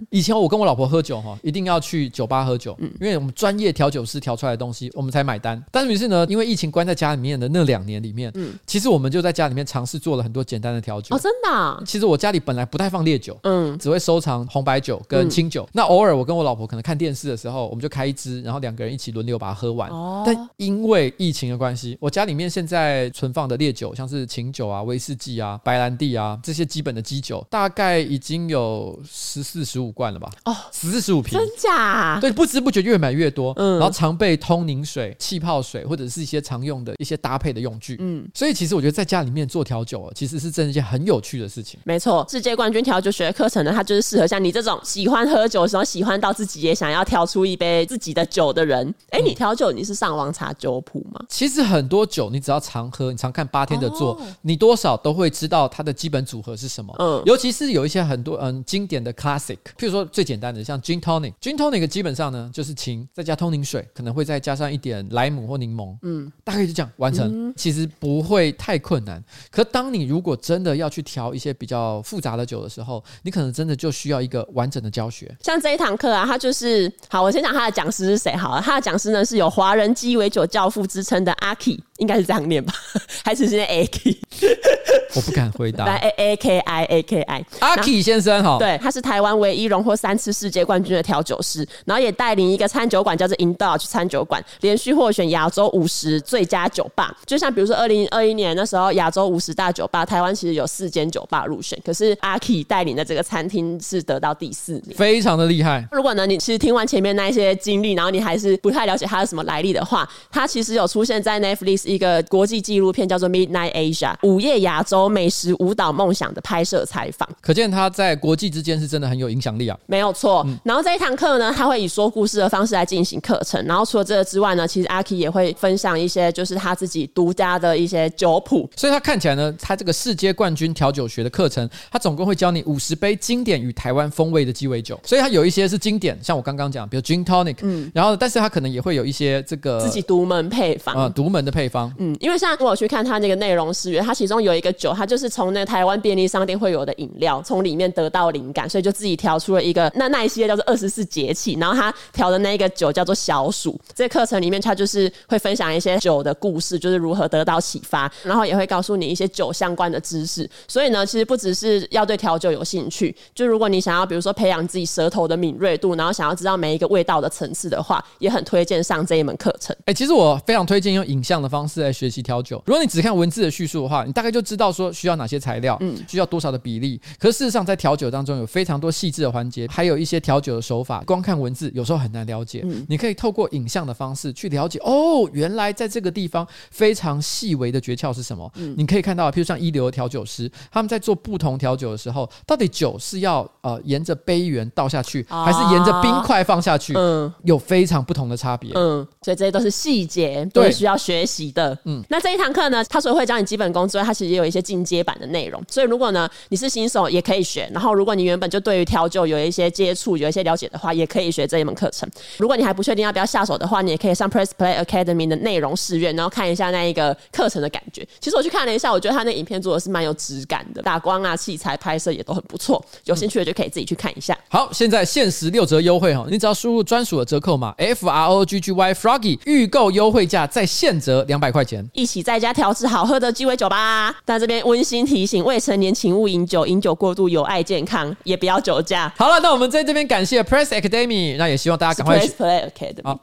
[0.08, 5.62] 以前我跟我老婆喝酒哈，一定要去酒吧喝酒，嗯，因为我们专业调酒师调出来的东西，我们才买单。
[5.70, 11.14] 但是于是呢，因为疫情关在家里面的那两年里面，嗯，其实我们就在家里面尝试做了很多简单的调酒。
[11.14, 11.82] 哦，真的啊？
[11.86, 15.64] 其实我家里本来不太放烈酒，嗯，只会收藏红白酒跟清酒。
[15.64, 19.88] 嗯，那偶尔我跟我老婆可能看电视的时候，我们就开一支，然后两个人一起轮流把它喝完。
[19.90, 30.30] 哦，但因为疫情的关系，我家里面现在存放的烈酒，像是琴酒啊、威士忌啊、白兰地啊这些基本的基酒，大概已经有十四、十五罐了吧？
[30.44, 32.18] 哦，十四、十五瓶，真假？
[32.20, 33.52] 对，不知不觉越买越多。
[33.56, 37.96] 嗯，然后常备通宁水、气泡水或者是一些常用的一些搭配的用具。
[38.00, 41.80] 嗯，所以其实我觉得在家里面做调酒，其实是真的一件很有趣的事情。
[41.84, 48.92] 没错，世界冠军调酒学的课程呢，它就是适合像你这种喜欢喝酒的时候，喜欢到自己也想要调出一杯自己的酒的人。
[49.10, 51.24] 哎，你调酒你是上网查酒谱吗？
[51.28, 56.94] 其实很多酒，你只要常喝，你常看八天的做，哦、你多少都会知道它的基本组合是什么。
[56.98, 65.96] 嗯，尤其是有一些很多嗯经典的 classic，譬如说最简单的像 gin tonic，gin tonic 基本上呢就是琴再加通灵水，可能会再加上一点莱姆或柠檬。
[66.02, 69.22] 嗯，大概就这样完成，嗯、其实不会太困难。
[69.50, 75.30] 可当你如果真的要去调一些比较复杂的酒的时候，你可能真的就需要一个完整的教学。
[75.42, 78.62] 像这一堂课啊，它就是好，我先讲他的讲师是谁好了。
[78.62, 81.78] 他的讲师呢是有华人鸡尾酒教父之称的阿 Key。
[81.98, 82.72] 应该是这样念吧，
[83.24, 84.18] 还是现在 A K？
[85.14, 85.86] 我不敢回答。
[85.86, 97.16] 来 A A K I A K I，阿 K 先生哈，对，他是台湾唯一荣获三次世界冠军的调酒师，然后也带领一个餐酒馆叫做 Indulge 餐酒馆，连续获选亚洲五十最佳酒吧。
[97.24, 105.86] 就像比如说二零二一年那时候亚洲五十大酒吧，台湾其实有四间酒吧入选，可是阿 K 带领的这个餐厅是得到第四名，非常的厉害。
[105.92, 111.85] 如果呢，你其实听完前面那一些经历，然后你还是不太了解他是什么来历的话，他其实有出现在 Netflix。
[111.86, 119.78] 一个国际纪录片叫做《Midnight Asia》午夜亚洲美食舞蹈梦想的拍摄采访，可见他在国际之间是真的很有影响力啊！
[119.86, 120.42] 没有错。
[120.46, 123.64] 嗯、然后这一堂课呢，他会以说故事的方式来进行课程。
[123.66, 128.68] 然后除了这个之外呢，其实阿 Key 也会分享一些就是他自己独家的一些酒谱。
[128.76, 134.98] 所以他看起来呢，他这个世界冠军调酒学的课程，他总共会教你五十杯经典与台湾风味的鸡尾酒。
[135.04, 142.56] 所以他有一些是经典，像我刚刚讲，比如 Gin Tonic，嗯，然后但是他可能也会有一些这个自己独门配方啊，独门的配方，嗯，因为像。
[142.58, 153.78] 我去看他那个内容是，他其中有一个酒，他就是从那个台湾便利商店会有的饮料，从里面得到灵感，所以就自己调出了一个那那一系列叫做二十四节气，然后他调的那一个酒叫做小暑。
[153.94, 160.48] 这个课程里面，他就是会分享一些酒的故事，就是如何得到启发，然后也会告诉你一些酒相关的知识。
[160.66, 169.76] 所以呢，其实不只是要对调酒有兴趣，就如果你想要，比如说培养自己舌头的敏锐度，然后想要知道每一个味道的层次的话，也很推荐上这一门课程。
[169.80, 172.62] 哎、欸，其实我非常推荐用影像的方方式来学习调酒。
[172.64, 177.00] 如果你只看文字的叙述的话，你大概就知道说需要哪些材料，嗯，需要多少的比例。
[177.18, 182.62] 可是事实上，在调酒当中有非常多细致的环节，还有一些调酒的手法，光看文字有时候很难了解。
[182.64, 184.78] 嗯，你可以透过影像的方式去了解。
[184.84, 188.48] 哦，原来在这个地方非常细微的诀窍是什么？
[188.54, 196.94] 嗯，你可以看到，譬如像一流的调酒师，他们在做不同调酒的时候，到底酒是要呃沿着杯缘倒下去，还是沿着冰块放下去？
[196.94, 198.70] 嗯，有非常不同的差别。
[198.74, 201.76] 嗯，所以这些都是细节，都是需要学习的。
[201.86, 205.60] 嗯，那这一堂课呢，他除了会教你基本功之外，他其实也有一些进阶版的内容。
[205.66, 207.68] 所以如果呢你是新手，也可以学。
[207.72, 212.08] 然后如果你原本就对于调酒有一些接触、有一些了解的话，也可以学这一门课程。
[212.36, 218.06] 如果你还不确定要不要下手的话，你也可以上 Press Play Academy 的内容试阅，然后看一下那一个课程的感觉。
[218.20, 222.84] 其实我去看了一下，我觉得他那影片做的是蛮有质感的，打光啊、器材拍摄也都很不错。
[223.04, 224.36] 有兴趣的就可以自己去看一下。
[224.48, 234.14] 好，现在限时六折优惠哈，你只要输入专属的折扣码 F R O G G Y Froggy，预购优惠价再现折两百块钱，一起在家调制好喝的鸡尾酒吧。
[234.24, 239.12] 但这边温馨提醒：未成年请勿饮酒，饮酒过度有碍健康，也不要酒驾。
[239.16, 243.18] 好了，那我们在这边感谢 Press Academy，那也希望大家赶快去 Press Play Academy。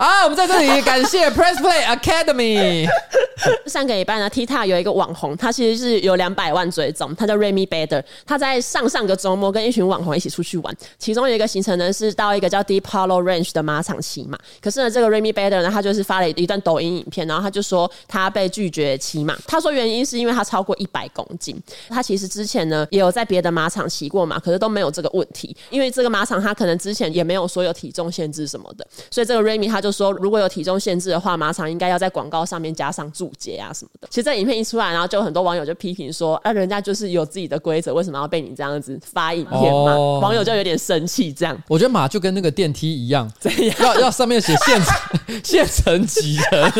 [0.00, 2.88] 啊，我们在这里感谢 Press Play Academy。
[3.66, 8.02] 上个礼拜呢，TikTok 有一个网红，他其实是有两百万追踪，他叫 Remy Bader。
[8.24, 14.38] 他在上上个周末跟一群网红一起出去玩，其中有一个行程呢是到一个叫 Deep Hollow Ranch 的马场骑马。
[14.62, 19.36] 可是呢，这个 Remy Bader 呢，他就是发了一段抖音影片，然后他就说他被拒绝骑马。
[19.46, 21.54] 他说原因是因为他超过一百公斤。
[21.90, 29.89] 他其实之前呢也有在别的马场骑过马，可是都没有这个问题，因为这个马场他可能之前也没有说有体重限制什么的，所以这个 Remy 他就。
[29.90, 34.08] 说如果有体重限制的话，马场应该要在广告上面加上注解啊什么的。
[34.10, 41.32] 其实这影片一出来，然后就有很多网友就批评说：“啊，人家就是有自己的规则，为什么要被你这样子发影片嘛？”哦、网友就有点生气。
[41.32, 43.30] 这样，我觉得马就跟那个电梯一样，
[43.78, 44.80] 要要上面写限
[45.44, 46.70] 限层级人，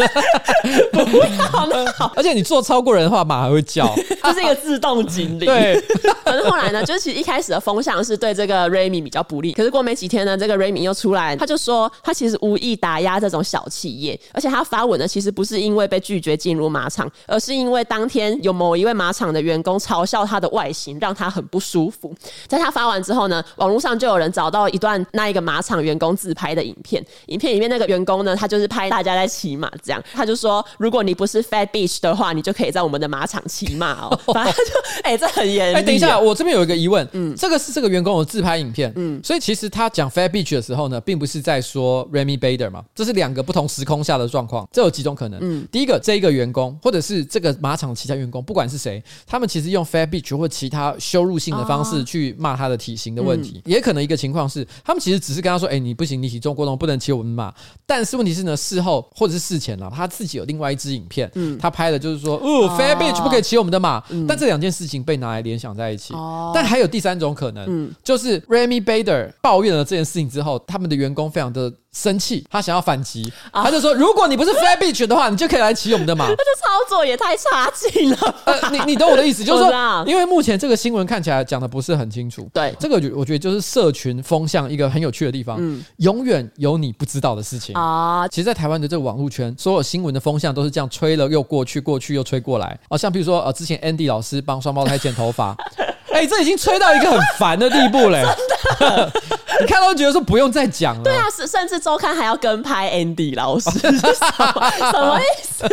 [0.92, 2.12] 不要那好。
[2.16, 3.92] 而且你坐超过人的话，马还会叫，
[4.22, 5.46] 这是一个自动警铃。
[5.46, 5.80] 对。
[6.24, 9.52] 可是后来呢，就是其实一开始的风向是对这个 Remy 比较不利。
[9.52, 22.14] 可是过没几天呢，这个 Remy 又出来，他就说他其实无意打压这种小企业，而且他发文呢，其实不是因为被拒绝进入马场，而是因为当天有某一位马场的员工嘲笑他的外形，让他很不舒服。
[22.46, 34.20] 在他发完之后呢，网络上就有人找到一段那一个马场员工自拍的影片，影片里面那个员工呢，他就是拍大家在骑马，这样他就说，如果你不是 fat bitch 的话，你就可以在我们的马场骑马哦。
[34.32, 35.76] 反正就哎、欸，这很严厉。
[35.76, 43.60] 哎，等一下，我这边有一个疑问，嗯，这个是这个员工的自拍影片，嗯，所以其实他讲 fat bitch 的时候呢，并不是在说 Remy Bader 嘛，这是两个不同。
[43.70, 45.38] 时空下的状况，这有几种可能。
[45.40, 53.58] 嗯，第一个，这一个员工，或者是这个马场其他员工，不管是谁，他们其实用 fair bitch 或其他羞辱性的方式去骂他的体型的问题。
[53.58, 57.54] 哦嗯、也可能一个情况是，他们其实只是跟他说：“哎、欸，你不行，你体重过重，不能骑我们马。”
[57.86, 64.02] 但是问题是呢，事后或者是事前了，他自己有另外一支影片，嗯，他拍的就是说：“哦，fair bitch 不可以骑我们的马。
[64.08, 66.12] 嗯”但这两件事情被拿来联想在一起。
[66.14, 71.72] 哦，但还有第三种可能，嗯，就是 Remy Bader 抱怨了这件事情之后，他们的员工非常的。
[71.92, 78.34] 生气，他想要反击，他就说：“如果你不是 fat Beach 的话，你就可以来骑我们的马。”这操作也太差劲了。
[78.44, 82.48] 呃，你你懂我的意思，就是说，因为目前这个新闻看起来讲的不是很清楚。
[82.52, 85.56] 对，这个我觉得就是社群风向一个很有趣的地方。
[85.60, 88.26] 嗯，永远有你不知道的事情啊。
[88.28, 92.78] 其实，在台湾的这个网络圈，所有新闻的风向都是这样吹了又过去，过去又吹过来。
[92.88, 95.56] 啊，像比如说，呃，之前 Andy 老师帮双胞胎剪头发，
[96.20, 98.22] 哎，这已经吹到一个很烦的地步嘞。
[98.78, 99.12] 真的。
[99.60, 105.66] 你看到觉得说不用再讲了，对啊，是甚至周刊还要跟拍 Andy 老师， 什么，什么意思？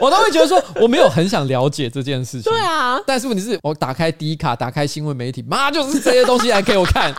[0.00, 2.98] 我都会觉得说我没有很想了解这件事情，对啊。
[3.06, 7.14] 但是问题是我打开 D 卡，打开新闻媒体，妈就是这些东西来给我看。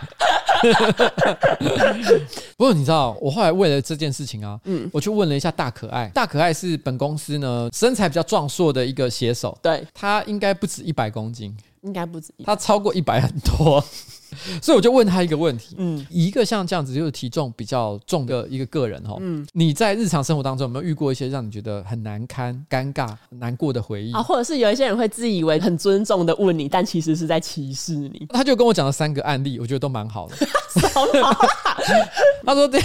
[2.56, 13.82] 不过你知道，我后来为了这件事情啊，嗯，我去问了一下大可爱，大可爱是本公司呢身材比较壮硕的一个写手，对，他应该不止一百公斤，应该不止，他超过一百很多。
[14.60, 24.22] 所以我就问他一个问题，嗯，一个像这样子就是体重比较重的一个个人哈，嗯，你在日常生活当中有没有遇过一些让你觉得很难堪、尴尬、难过的回忆啊？
[24.22, 28.26] 或者是有一些人会自以为很尊重的问你，但其实是在歧视你？
[28.28, 30.36] 他就跟我讲了三个案例，我觉得都蛮好的。
[32.44, 32.82] 他说对。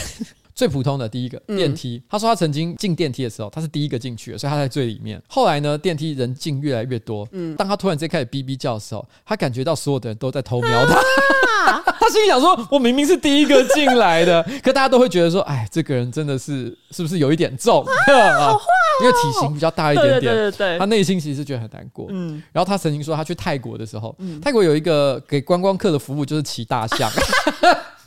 [0.56, 5.22] 最普通的第一个电梯，他说他曾经进电梯的时候，他是第一个进去的，所以他在最里面。
[5.28, 17.84] 后来呢，电梯人进越来越多，嗯，当他突然间开始哔哔叫的时候，他感觉到所有的人都在偷瞄他， 他心里想说：“我明明是第一个进来的， 可大家都会觉得说，哎，这个人真的是是不是有一点重？
[18.08, 18.56] 啊？
[19.02, 22.06] 因为体型比较大一点点，对对对，他内心其实是觉得很难过。
[22.12, 27.10] 嗯，然后他曾经说，他去泰国的时候，泰国有一个给观光客的服务就是骑大象。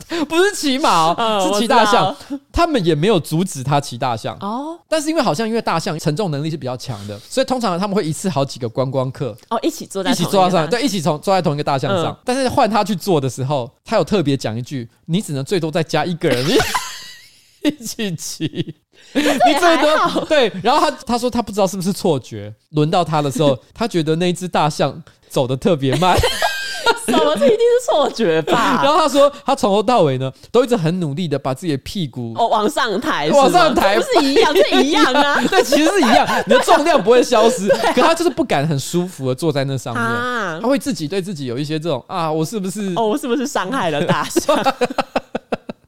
[0.27, 2.15] 不是骑马、哦，是骑大象。
[2.51, 12.13] 他们也没有阻止他骑大象哦，但是因为好像因为大象承重能力是比较强的，所以通常他们会一次好几个观光客哦一起坐在一起坐在上，对，一起从坐在同一个大象上。
[12.13, 16.45] 嗯、但是换他去坐的时候，他有特别讲一句：“你只能最多再加一个人
[17.63, 18.75] 一起骑。”
[19.13, 20.51] 你最多对。
[20.63, 26.17] 然后他他说他不知道是不是错觉，轮到他的时候，他觉得那只大象走的特别慢。
[27.07, 27.35] 什么？
[27.37, 28.81] 这一定是错觉吧？
[28.85, 35.41] 然后他说，他从头到尾呢，都一直很努力的把自己的屁股哦往上抬，往上抬，不是一样，是一样啊。
[35.49, 40.03] 对，其实是一样， 你的重量不会消失，可他就是不敢很舒服的坐在那上面，
[40.61, 44.57] 他会自己对自己有一些这种啊，我是不是哦，我是不是伤害了大象？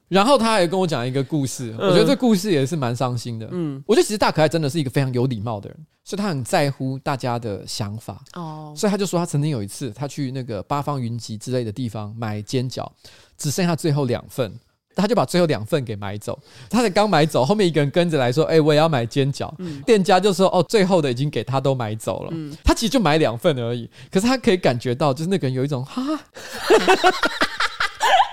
[0.07, 3.47] 然后他还跟我讲一个故事，我觉得这故事也是蛮伤心的。
[3.51, 5.77] 嗯，我觉得其实大可爱真的是一个非常有礼貌的人，
[6.09, 8.19] 所以他很在乎大家的想法。
[8.33, 12.89] 哦，所以他就说他曾经有一次，他去那个八方云集之类的地方买煎饺，
[13.37, 14.51] 只剩下最后两份，
[14.95, 16.39] 他就把最后两份给买走。
[16.67, 19.53] 他才刚买走，后面一个人跟着来说：“哎，我也要买煎饺。”
[19.85, 22.33] 店家就说：“哦，最后的已经给他都买走了。”
[22.65, 26.01] 他其实就买两份而已，可是他可以感觉到，就是那个人有一种哈。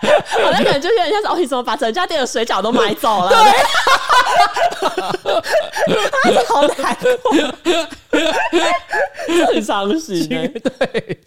[0.44, 3.30] 好像可能就是有点像是哦，你怎么把整家店的水饺都买走了？
[3.30, 3.38] 对，
[6.46, 7.32] 好难过，
[9.52, 10.28] 很伤心。
[10.28, 11.18] 对，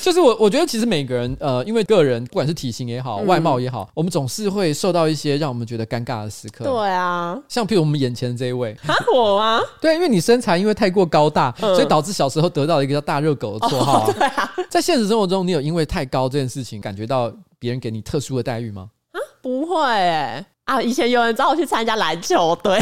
[0.00, 6.64] 就是我，我觉得其实每个人，呃，因为个人不管是体型也好，外貌也好，我们总是会受到一些让我们觉得尴尬的时刻。
[6.64, 9.60] 对啊，像譬如我们眼前的这一位，啊，我吗？
[9.80, 14.10] 对，因为你身材因为太过高大，所以导致小时候得到了一个叫大热狗的绰号。
[14.12, 17.30] 对啊，在现实生活中，你有因为太高这件事情感觉到？
[17.58, 18.90] 别人给你特殊的待遇吗？
[19.12, 20.44] 啊，不会哎！
[20.64, 22.80] 啊，以前有人找我去参加篮球队，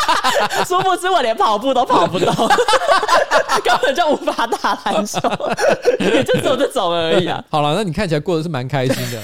[0.66, 2.34] 殊不知我连跑步都跑不动，
[3.62, 5.20] 根本就无法打篮球，
[6.00, 7.42] 也就走着走而已啊。
[7.48, 9.22] 好了，那你看起来过得是蛮开心的。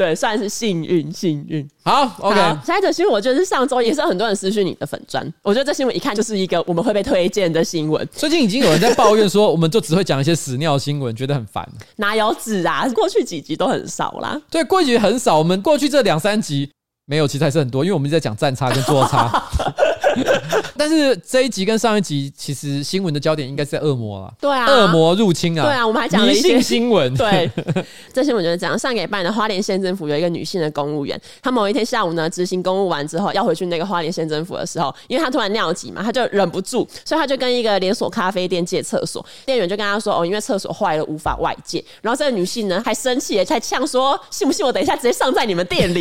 [0.00, 1.68] 对，算是幸运，幸运。
[1.82, 2.40] 好，OK。
[2.64, 5.30] 下一则新闻，我觉得是上周也是很多人私讯你的粉钻。
[5.42, 8.08] 我觉得这新闻一看就是一个我们会被推荐的新闻。
[8.10, 11.68] 最近已经有人在抱怨说， 我们就只会讲一些屎尿新闻，觉得很烦。
[11.96, 12.88] 哪有纸啊？
[12.94, 14.40] 过去几集都很少啦。
[14.50, 15.36] 对，过去很少。
[15.36, 16.70] 我们过去这两三集
[17.04, 19.30] 没有，其实还是很多，因为我们一直在讲站差跟坐差。
[20.76, 24.32] 但是这一集跟上一集，其实新闻的焦点应该是在恶魔啊。
[24.40, 25.64] 对啊，恶魔入侵啊。
[25.64, 27.14] 对啊，我们还讲了一些新闻。
[27.16, 27.50] 对，
[28.12, 28.78] 这新闻就是这样。
[28.78, 39.24] 上个礼拜呢，花莲县政府有一个女性的公务员，她某一天下午呢，执行公务完之后，要回去那个花莲县政府的时候，因为她突然尿急嘛，她就忍不住，所以她就跟一个连锁咖啡店借厕所。
[39.44, 46.00] 店员就跟她说：“哦，因为厕所坏了，无法外借。”然后这个女性呢，还生气，还呛说：“信不信我等一下直接上在你们店里？”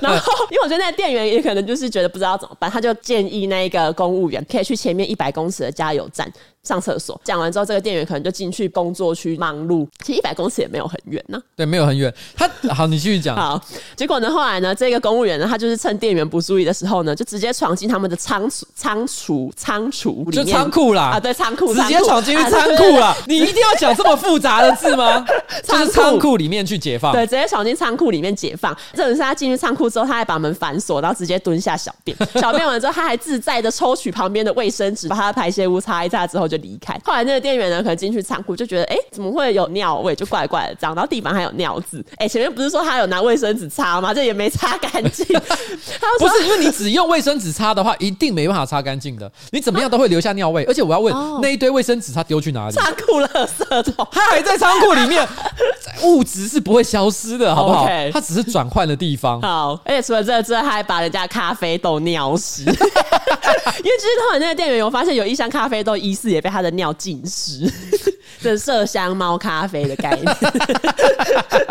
[0.00, 3.90] 然后，因为我觉得那个店员也可能就是觉得不知道怎么办，他就建议那个。
[4.00, 6.30] 公务员可以去前面一百公尺的加油站
[6.62, 7.20] 上厕所。
[7.24, 9.86] 讲完之后，这个店员可能就进去工作区忙碌。
[10.04, 11.42] 其实一百公尺也没有很远呢、啊。
[11.56, 12.12] 对，没有很远。
[12.36, 13.34] 他好，你继续讲。
[13.40, 13.60] 好，
[13.96, 21.10] 结果呢，后来呢，这个公务员呢，他就是趁店员不注意的时候呢，就直接闯进他们的仓储、仓储、仓储里面，就仓库啦。
[21.14, 23.16] 啊，对，仓库，直接闯进去仓库了。
[23.26, 25.24] 你一定要讲这么复杂的字吗？
[25.64, 27.12] 就是仓库里面去解放。
[27.12, 28.76] 对，直接闯进仓库里面解放。
[28.94, 32.16] 这是他进去仓库之后，他还把门反锁，然后直接蹲下小便。
[32.34, 36.98] 小便完之后，他还自在的抽取旁边的卫生纸，把他的排泄物擦一擦之后就离开。
[37.04, 40.14] 后来那个店员呢，可能进去仓库就觉得，哎、欸，怎么会有尿味？
[40.14, 42.04] 就怪怪的脏，然后地板还有尿渍。
[42.12, 44.12] 哎、欸，前面不是说他有拿卫生纸擦吗？
[44.12, 45.24] 这也没擦干净。
[46.18, 49.30] 不是因为你只用卫生纸擦的话，一定没办法擦干净的。
[49.52, 50.64] 你怎么样都会留下尿味。
[50.64, 52.74] 而且我要问，哦、那一堆卫生纸他丢去哪里？
[52.74, 55.26] 仓库垃圾桶， 他还在仓库里面，
[56.02, 57.86] 物质是不会消失的， 好不好？
[58.12, 59.40] 它只是转换的地方。
[59.40, 62.62] 好，而且除了这个之外，他还把人家咖啡豆尿湿。
[62.64, 67.70] 因为其实他们那个店员有发现有一箱咖啡豆疑似也被他的尿浸湿，
[68.40, 70.36] 这麝香猫咖啡的概念。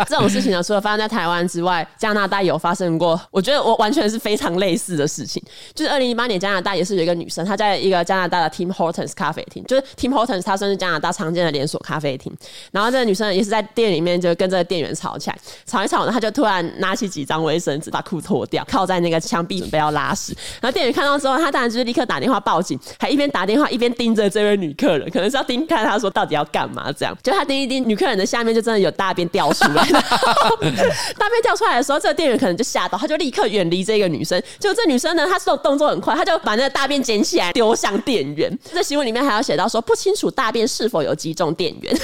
[0.08, 3.20] 这种事情呢，除了发生在台湾之外，加拿大有发生过。
[3.30, 5.42] 我觉得我完全是非常类似的事情。
[5.74, 12.32] 就是二零一八年加拿大也是有一个女生，她在一个加拿大的 Tim Hortons 咖啡厅，就是 Tim Hortons，它算是加拿大常见的连锁咖啡厅。
[12.72, 20.34] 然后这个女生也是在店里面就跟这个店员吵起来，吵一吵呢，她就突然拿起几张卫生纸把裤脱掉，靠在那个墙壁准备要拉屎。
[20.60, 27.16] 然后店员看到之后，他当然就是立刻打电话报警，还一边打电话一边盯着这位女客人，可能是要盯看她说到底要干嘛这样。
[27.22, 29.84] 就他盯一盯女客人的下面，就真的有大便掉出来。
[31.16, 34.40] 大便掉出来的时候，这个店员可能就吓到，他就立刻远离这个女生。
[34.58, 38.50] 就这女生呢，她这种动作很快，她就把那个大便捡起来丢向店员。
[38.72, 41.94] 这新闻里面还要写到说，不清楚大便是否有击中店员，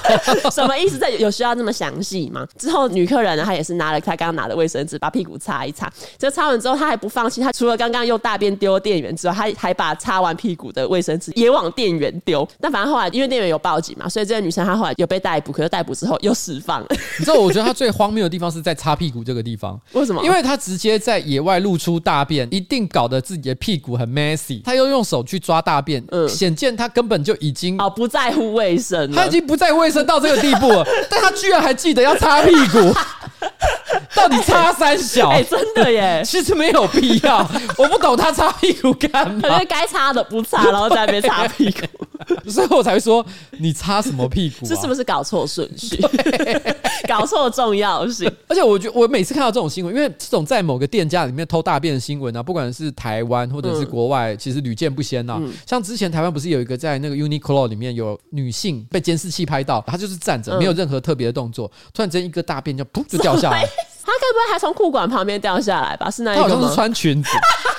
[0.50, 0.98] 什么意思？
[0.98, 2.46] 这有需要这么详细吗？
[2.58, 5.90] 之后女客人呢，她也是拿了她刚刚拿的卫生纸，把屁股擦一擦。
[6.18, 12.46] 这擦完之后，她还不放弃，她除了刚刚用大便丢店员之外，她还把擦完屁股的卫生纸也往店员丢。
[12.60, 16.86] 但反正后来因为店员有报警嘛，所以这个女生她后来有被逮捕，可是逮捕之后又释放了。
[17.18, 19.80] 你知道，我觉得她最荒谬的地方是在擦屁股这个地方。
[19.92, 20.22] 为什么？
[20.24, 24.62] 因为她直接在野外露出大便，一定搞得自己的屁股很 messy。
[24.62, 32.78] 她又用手去抓大便，嗯，显见她根本就已经哦不在乎卫生，她已经不在乎卫生到这个地步了，但她居然还记得要擦屁股。
[34.14, 35.28] 到底擦三小？
[35.30, 36.22] 哎、欸，真的耶！
[36.26, 37.38] 其实没有必要，
[37.78, 39.48] 我不懂他擦屁股干嘛？
[39.48, 43.24] 因为该擦的不擦，然后在那边擦屁股，所以我才会说
[43.58, 44.68] 你擦什么屁股、啊？
[44.68, 46.00] 这是不是搞错顺序？
[47.06, 48.30] 搞错重要性。
[48.48, 55.38] 而且我觉得我每次看到这种新闻，因为这种在某个店家里面偷大便的新闻啊，不管是台湾或者是国外，嗯、其实屡见不鲜呐、啊。
[55.40, 63.64] 嗯、像之前台湾不是有一个在那个 Uniqlo 里面有女性被监视器拍到，她就是站着，没有任何特别的动作，突然间一个大便就噗就掉下来。
[64.06, 66.08] 他该不会还从裤管旁边掉下来吧？
[66.08, 66.48] 是那一个吗？
[66.48, 67.28] 他好像是穿裙子，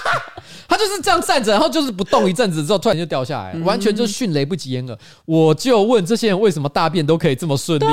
[0.67, 4.97] 他就是这样站着，然后就是不动一阵子之后，突然就掉下来，完全就是迅雷不及掩耳。
[5.25, 7.85] 我就问这些人，为什么大便都可以这么顺利？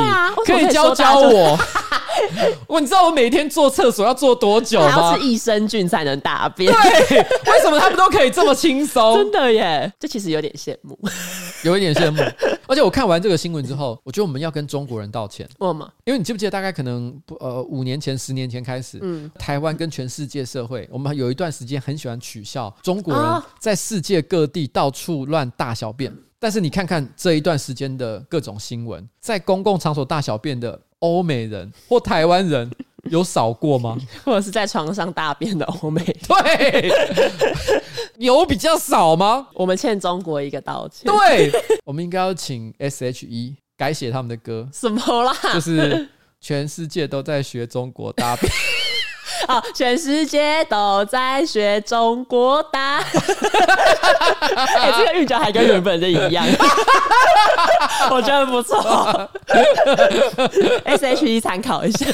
[0.45, 1.59] 可以教教我。
[2.68, 4.90] 我你知道我每天坐厕所要坐多久吗？
[4.90, 6.72] 要吃益生菌才能大便。
[6.72, 9.16] 对，为什么他们都可以这么轻松？
[9.16, 10.98] 真的耶，这其实有点羡慕，
[11.64, 12.22] 有一点羡慕。
[12.66, 15.46] 而且我看完这个新闻之后，我觉得我们要跟中国人道歉。
[15.58, 15.88] 为什么？
[16.04, 26.12] 因为你记不记得，大概可能呃五年前、十年前开始，嗯，台湾跟全世界社会，我们有一段时间很喜欢取笑中国人在世界各地到处乱大小便。
[26.45, 30.78] 但是你看看这一段时间的各种新闻，在公共场所大小便的。
[31.01, 32.70] 欧美人或台湾人
[33.11, 33.95] 有少过吗？
[34.24, 36.03] 或者是在床上大便的欧美？
[36.03, 36.90] 对，
[38.16, 39.49] 有比较少吗？
[39.55, 41.11] 我们欠中国一个道歉。
[41.11, 41.51] 对，
[41.84, 44.66] 我们应该要请 S.H.E 改写他们的歌。
[44.72, 45.34] 什么啦？
[45.53, 46.09] 就是
[46.40, 48.51] 全世界都在学中国大便。
[49.47, 49.62] 啊！
[49.74, 52.99] 全世界都在学中国大。
[52.99, 56.45] 哎、欸，这个韵脚还跟原本的一样，
[58.11, 59.30] 我觉得不错。
[60.85, 62.07] S H E 参考一下。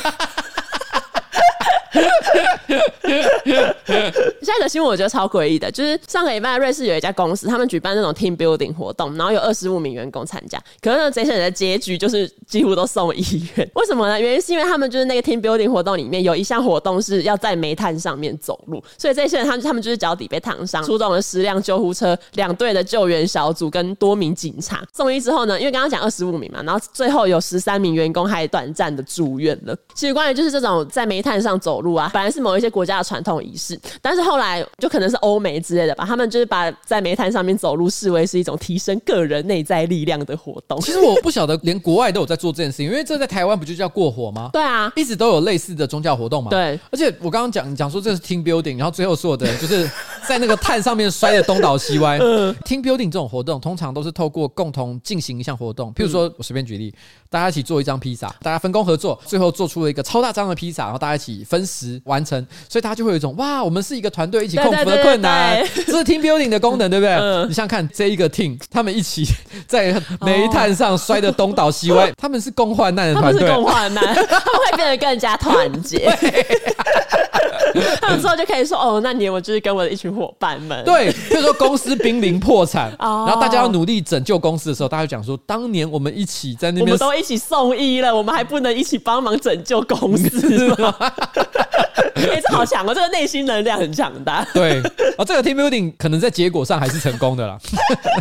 [4.43, 10.59] 下一个新闻我觉得超诡异的，就是上个礼拜瑞士有一家公司，他们举办那种 team building 活动，然后有二十五名员工参加。
[10.81, 13.71] 可是呢，这些人的结局就是几乎都送医院。
[13.75, 14.21] 为什么呢？
[14.21, 24.85] 原因是因为他们就是那个 team building 活动里面有一项活动是要在煤炭上面走路，所以这些人他们他们就是脚底被烫伤，出动了十辆救护车、两队的救援小组跟多名警察。
[24.93, 29.77] 送医之后呢，因为刚刚讲二十五名嘛，然后最后有十三名员工还短暂的住院了。
[29.95, 40.81] 其实关于就是这种在煤炭上走路啊，本来是某一些国家的传统仪式，但是后来就可能是欧美之类的吧，他们就是把在煤炭上面走路视为是一种提升个人内在力量的活动。
[40.81, 44.51] 其实我不晓得，连国外都有在做这件事情，因为这在台湾不就叫过火吗？
[44.53, 46.51] 对啊，一直都有类似的宗教活动嘛。
[46.51, 49.89] 对，而且我刚刚讲讲说这是 team building，然后最后所有的人就是
[50.27, 52.19] 在那个炭上面摔的东倒西歪。
[52.23, 56.95] 嗯，team building 这种活动通常都是透过共同进行一项活动，譬如说我随便举例，
[57.29, 67.15] 大家一起做一张披萨，大家分工合作，最后做出了一个超大张的披萨，然后大家一起分食完成，所以他就会有一种哇，我们是一个团队，一起克服的困难，这是 team building 的功能， 对不对？
[67.15, 69.25] 嗯、你想想看这一个 team，他们一起
[69.69, 74.27] 在煤炭上摔得东倒西歪，哦、 他们是共患难的团队，他们是共患难，他们
[74.71, 76.11] 会变得更加团结。
[77.73, 90.95] 对他们之后就可以说哦，那年我就是跟我的一群伙伴们，对，比如说公司濒临破产， 哦、然后大家要努力拯救公司的时候，大家就讲说，当年我们一起在那边，我们都一起送医了，我们还不能一起帮忙拯救公司吗？
[92.15, 92.95] 哎、欸，这好强哦！
[92.95, 94.47] 这个内心能量很强大。
[94.53, 94.81] 对，
[95.17, 97.59] 哦，这个 team building 可能在结果上还是成功的啦。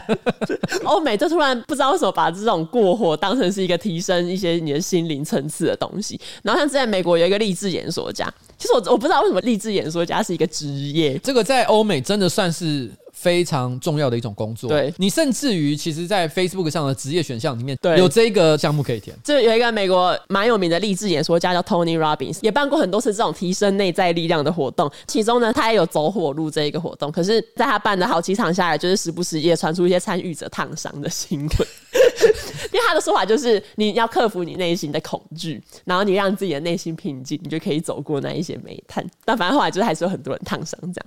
[0.85, 6.19] 欧美就突然不知道为什么把这种过火当成是一个提升一些你的心灵层次的东西。
[6.43, 11.17] 然后像之前美国有一个励志演说家，其实我我不知道为什么励志演说家是一个职业。
[11.19, 12.91] 这个在欧美真的算是。
[13.11, 19.13] 非常重要的一种工作，对，你甚至于其实，在 Facebook 上的职业选项里面，对，有这个项目可以填。
[19.21, 24.89] 就有一个美国蛮有名的励志演说家叫 Tony Robbins，也办过很多次这种提升内在力量的活动。
[25.05, 27.11] 其中呢，他也有走火入这一个活动。
[27.11, 31.67] 可是，在他办的好几场下来，就是时不时也传出一些参与者烫伤的新闻。
[32.71, 39.05] 因为他的说法就是，你要克服你内心的恐惧，然后你让自己的内心平静，你就可以走过那一些煤炭。
[39.25, 41.05] 但反正后来就是还是有很多人烫伤，这样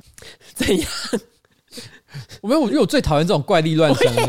[0.55, 0.89] 怎样？
[2.43, 4.23] 我没有，我觉得我最讨厌这种怪力乱神的。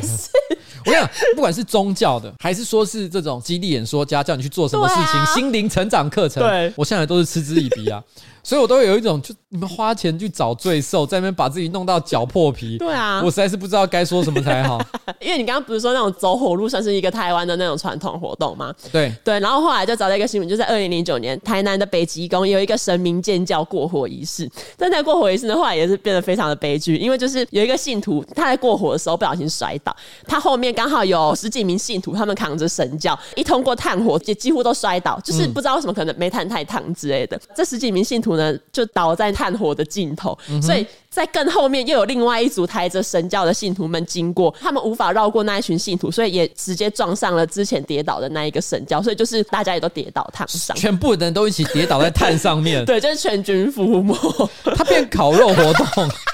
[0.86, 8.04] 我跟你讲，不管是宗教的，还是说是这种激励演说家叫你去做什么事情，啊、心灵成长课程，对我现在都是嗤之以鼻啊。
[8.44, 12.78] 所以我都有一种，就你们花钱去找罪受，在那边把自己弄到脚破皮。
[12.78, 14.80] 对啊，我实在是不知道该说什么才好。
[15.22, 18.74] 因为你刚刚不是说那种走火入算是一个台湾的那种传统活动吗？
[18.92, 24.50] 对对，然后后来就找到一个新闻，就在二零零九年，台南的北极宫有一个神明建教过火仪式。
[24.78, 29.96] 但在过火仪式呢，后来也是变得非常的悲剧，因为就是有一个信徒他在过火的时候不小心摔倒，
[30.28, 37.38] 他后面刚好有十几名信徒，他们扛着神教，一通过炭火也几乎都摔倒，就是不知道为什么可能煤炭太烫之类的。
[37.38, 52.84] 嗯、这十几名信徒呢，就倒在炭火的尽头，嗯、所以在更后面又有另外一组抬着神教的信徒们经过，他们无法绕过那一群信徒，所以也直接撞上了之前跌倒的那一个神教，所以就是大家也都跌倒烫伤，全部人都一起跌倒在炭上面。
[52.86, 54.16] 对，就是全军覆没，
[54.76, 55.88] 它变烤肉活动。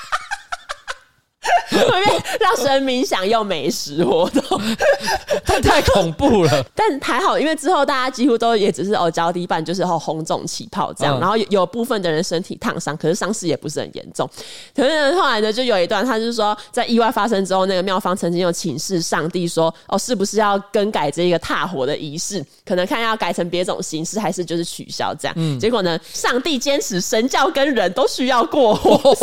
[2.39, 4.61] 让神明享用美食活动？
[5.45, 6.65] 太太恐怖了。
[6.75, 14.29] 但还好，因为之后大家几乎都也只是哦脚底板就是哦红肿起泡这样，嗯、然后有有部分的人身体烫伤，可是伤势也不是很严重。
[14.75, 22.43] 可是后来呢，就有一段，他就是说，在意外发生之后，那个妙方曾经有请示上帝说，哦，是不是要更改这一个踏火的仪式？
[22.65, 25.33] 可能看要改成别种形式，还是就是取消这样？
[25.37, 29.15] 嗯、结果呢，上帝坚持神教跟人都需要过火。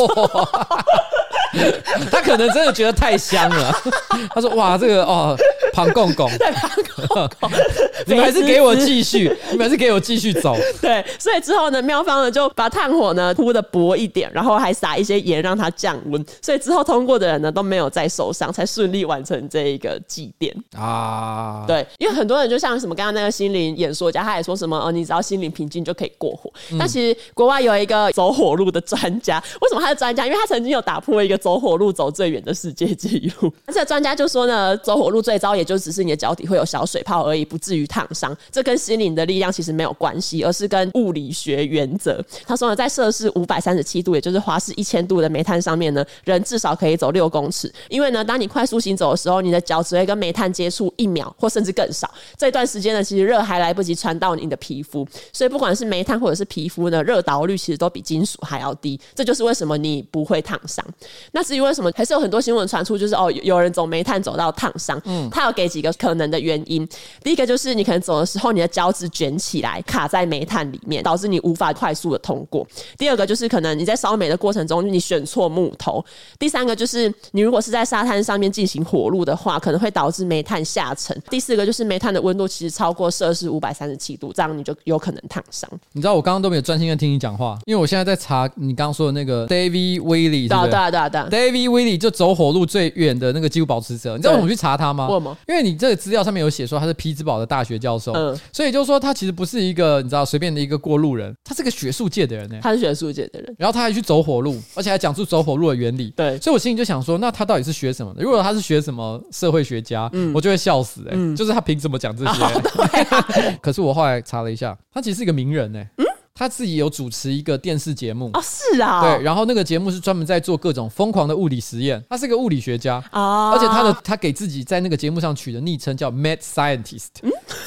[2.17, 3.73] 他可能真的觉得太香了，
[4.35, 5.37] 他说：“哇，这个哦，
[5.77, 7.51] 庞公公，对庞公公，
[8.07, 21.65] 你们还是给我继续，你们还是给我继续走。”对，所以之后呢，妙方呢就把炭火呢铺的薄一点，然后还撒一些盐让它降温，所以之后通过的人呢都没有再受伤，才顺利完成这一个祭奠啊。
[21.67, 26.51] 对，因为很多人就像什么刚刚那个心灵演说家，他也说什么哦，你只要心灵平静就可以过火。
[26.71, 30.25] 嗯、但其实国外有一个走火路的专家， 为什么他是专家？
[30.25, 33.53] 因为他曾经有打破一个走火路走最远的世界纪录。
[33.67, 38.35] 而 且专家就说呢，走火路最糟也就只是你的脚底会有小水泡而已，不至于烫伤。
[38.51, 42.25] 这跟心灵的力量其实没有关系，而是跟物理学原则。
[42.47, 47.73] 他说呢，在摄氏五百三十七度，也就是华氏一千度的煤炭上面呢，人至少可以走六公尺。
[47.89, 52.09] 因为呢，当你快速行走的时候，你的脚只会跟煤炭接触一秒，或甚至更少。
[52.37, 58.99] 这段时间呢，其实热还来不及传到你的皮肤，所以不管是煤炭或者是皮肤呢，热导率其实都比金属还要低。
[59.15, 60.85] 这就是为什么你不会烫伤。
[61.33, 65.01] 那至于为什么还是有很多新闻传出，就是哦，有人走煤炭走到烫伤。
[65.05, 66.87] 嗯，他有给几个可能的原因。
[67.25, 72.65] 第一个就是你可能走的时候，你的脚趾卷起来卡在煤炭里面，导致你无法快速的通过。
[72.99, 76.05] 第二个就是可能你在烧煤的过程中你选错木头。
[76.39, 81.21] 第三个就是你如果是在沙滩上面进行火路的话，可能会导致煤炭下沉。
[81.31, 85.69] 第四个就是煤炭的温度其实超过摄氏五百三十七度，这样你就有可能烫伤。
[85.93, 94.17] 你知道我刚刚都没有专心的听你讲话，因为我现在在查你刚刚说的那个 David Willey，对对对对对，David Willey 就走火路最远的那个纪录保持者。
[94.17, 95.07] 你知道我们去查他吗？
[95.09, 95.37] 为什么？
[95.49, 102.59] 因为你这个资料上面有写说他是匹兹堡的大学教授，嗯，所以就是说他其实不是一个你知道随便的一个过路人，他是个学术界的人呢。
[102.61, 106.13] 他是学术界的人，然后他还去走火路，而且还讲出走火路的原理。
[106.17, 108.23] 对，所以我心里就想说，那他到底是学什么的？
[108.23, 112.43] 如果他是学什么社会学家，嗯，我就会笑死哎，嗯，就是他凭什么讲这些？
[112.43, 113.57] 哦， 对啊。
[113.63, 115.81] 可是我后来查了一下，他其实是一个名人呢。
[115.99, 116.05] 嗯。
[116.39, 122.03] 他自己有主持一个电视节目哦，是啊，对，然后那个节目是专门在做各种疯狂的物理实验。
[122.11, 127.09] 他是个物理学家啊，而且他的他给自己在那个节目上取的昵称叫 Mad Scientist，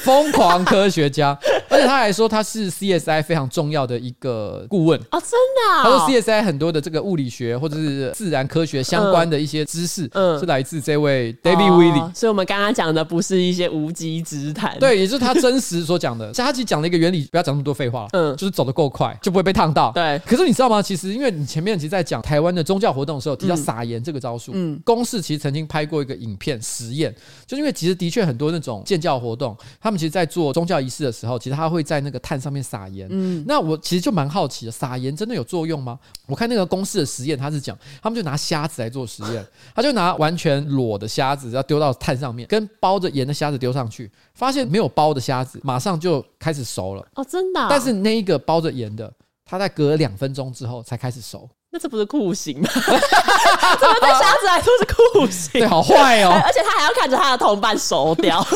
[0.04, 1.36] 疯狂科学家。
[1.68, 5.82] 而且他还说他是 CSI 非常重要的一个顾问哦，真的。
[5.82, 12.14] 他说 CSI 很多的这个物理学或者是自然科学相关的一些知识，嗯，是来自这位 David Willey。
[12.14, 16.32] 所以我们刚刚讲的不是一些无稽之谈，对，也就是他真实所讲的。
[16.34, 18.59] 像他其实讲了一个原理，不要讲那么多废话，嗯，就是。
[18.60, 19.90] 走得够快就不会被烫到。
[19.92, 20.82] 对，可是你知道吗？
[20.82, 24.52] 其实因为你前面其实在讲台湾的宗教活动的时候，提到撒盐这个招数。
[24.54, 27.10] 嗯，公视其实曾经拍过一个影片实验，
[27.46, 33.08] 就是因为其实的确很多那种建教活动，他们其实在做宗教仪式的时候，其实他会在那个炭上面撒盐。
[33.10, 35.98] 嗯，那我其实就蛮好奇的，撒盐真的有作用吗？
[36.26, 39.42] 我看那个公视的实验，他是讲他们就拿虾子来做实验，
[39.74, 44.10] 他就拿完全裸的虾子要丢到炭上面，跟包着盐的虾子丢上去，
[44.40, 47.06] 发现没有包的虾子马上就开始熟了。
[47.14, 47.66] 哦，真的？
[47.68, 48.38] 但是那一个。
[48.38, 49.12] 包着盐的，
[49.44, 52.68] 它在隔了两分钟之后才开始熟，那这不是酷刑吗？
[52.72, 55.50] 怎么对虾子来说是酷刑？
[55.60, 56.32] 对，好坏哦！
[56.42, 58.46] 而且他还要看着他的同伴熟掉，哇！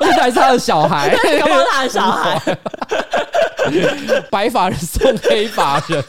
[0.00, 2.58] 而且还是他的小孩，搞不好他的小孩，
[4.30, 6.02] 白发人送黑发人。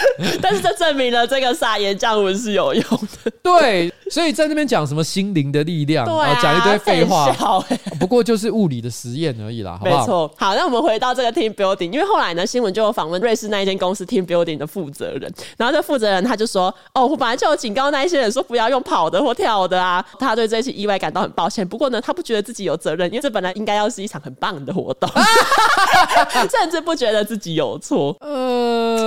[0.40, 3.32] 但是这证明了这个撒盐降温是有用的。
[3.42, 7.26] 对，所以在那边讲什么心灵的力量，对啊，讲一堆废话，
[7.68, 10.00] 欸、不过就是物理的实验而已啦，好不好？
[10.00, 10.30] 没错。
[10.36, 21.66] 好，那我们回到这个 team building，因为后来呢，新闻就有访问瑞士那一间公司 team building 的负责人，然后这负责人他就说：“哦，我本来就有警告那一些人说不要用跑的或跳的啊， 他对这一起意外感到很抱歉。
[21.66, 25.08] 不过呢，他不觉得自己有责任，因为这本来应该要是一场很棒的活动，
[26.50, 28.97] 甚至不觉得自己有错。”呃，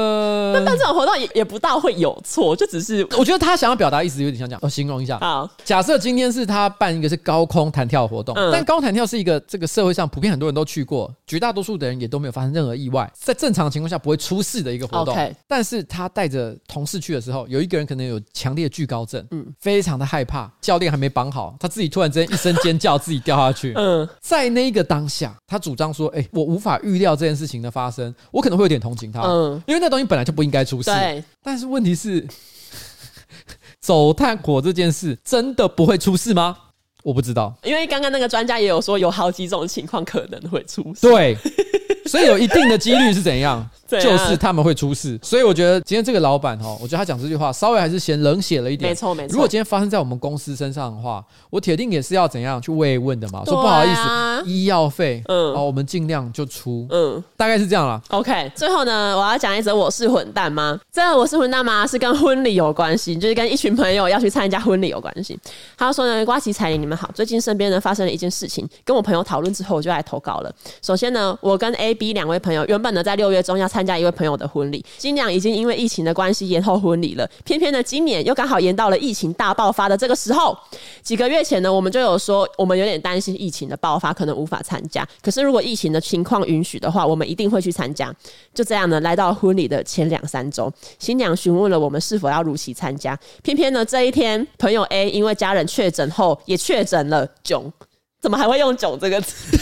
[0.54, 5.18] 那但这种活动也也不大会有错，就只是我觉得他想要表达意思有点像这样，我形容一下。
[5.20, 15.16] 好，假设今天是他办一个是高空弹跳活动，嗯、但高空弹跳是一个这个社会上普遍很多人都去过，绝大多数的人也都没有发生任何意外，在正常情况下不会出事的一个活动。
[15.48, 23.74] 但是他带着同事去的时候，有一个人可能有强烈惧高症，嗯，非常的害怕，教练还没绑好，他自己突然之间一声尖叫， 自己掉下去。
[23.76, 30.90] 嗯，在那一个当下，他主张说：“哎、欸，我无法预料这件事情的发生，我可能会有点同情他。”嗯，因为那东西本来就不应该出事。
[30.90, 32.28] 对，但是问题是，
[33.80, 36.58] 走炭火这件事真的不会出事吗？
[37.04, 41.02] 我不知道，因为刚刚那个专家也有说，有好几种情况可能会出事。
[41.02, 41.36] 对，
[42.06, 43.68] 所以有一定的几率是 怎样？
[43.88, 48.90] 就是他们会出事，所以我觉得今天这个老板哈，我觉得他讲这句话稍微还是嫌冷血了一点。
[48.90, 49.34] 没错没错。
[49.34, 53.44] 如果今天发生在我们公司身上的话，我铁定也是要怎样去慰问的嘛。
[53.44, 58.02] 说不好意思，医药费，嗯，哦，我们尽量就出，嗯，大概是这样啦。
[58.12, 60.80] OK，最后呢，我要讲一则我是混蛋吗？
[60.90, 61.86] 这个我是混蛋吗？
[61.86, 65.38] 是跟婚礼有关系，就是跟一群朋友要去参加婚礼有关系。
[65.78, 70.50] 他说呢，瓜奇彩铃你们好，最近身边呢发生了一件事情，跟我朋友讨论之后，我就来投稿了。
[70.82, 73.72] 首先呢，我跟 A、B 两位朋友原本呢在六月中要。
[73.72, 77.26] 参加一位朋友的婚礼，新娘已经因为疫情的关系延后婚礼了。
[77.46, 80.54] 偏偏呢，今年又刚好延到了疫情大爆发的这个时候。
[81.02, 85.08] 几个月前呢，我们就有说，我们有点担心疫情的爆发，可能无法参加。
[85.22, 88.14] 可是如果疫情的情况允许的话，我们一定会去参加。
[88.54, 90.70] 就这样呢，来到婚礼的前两三周，
[91.00, 93.18] 新娘询问了我们是否要如期参加。
[93.42, 97.72] 偏偏呢，这一天，朋友 A 因为家人确诊后也确诊了囧，
[98.20, 99.58] 怎么还会用囧这个词？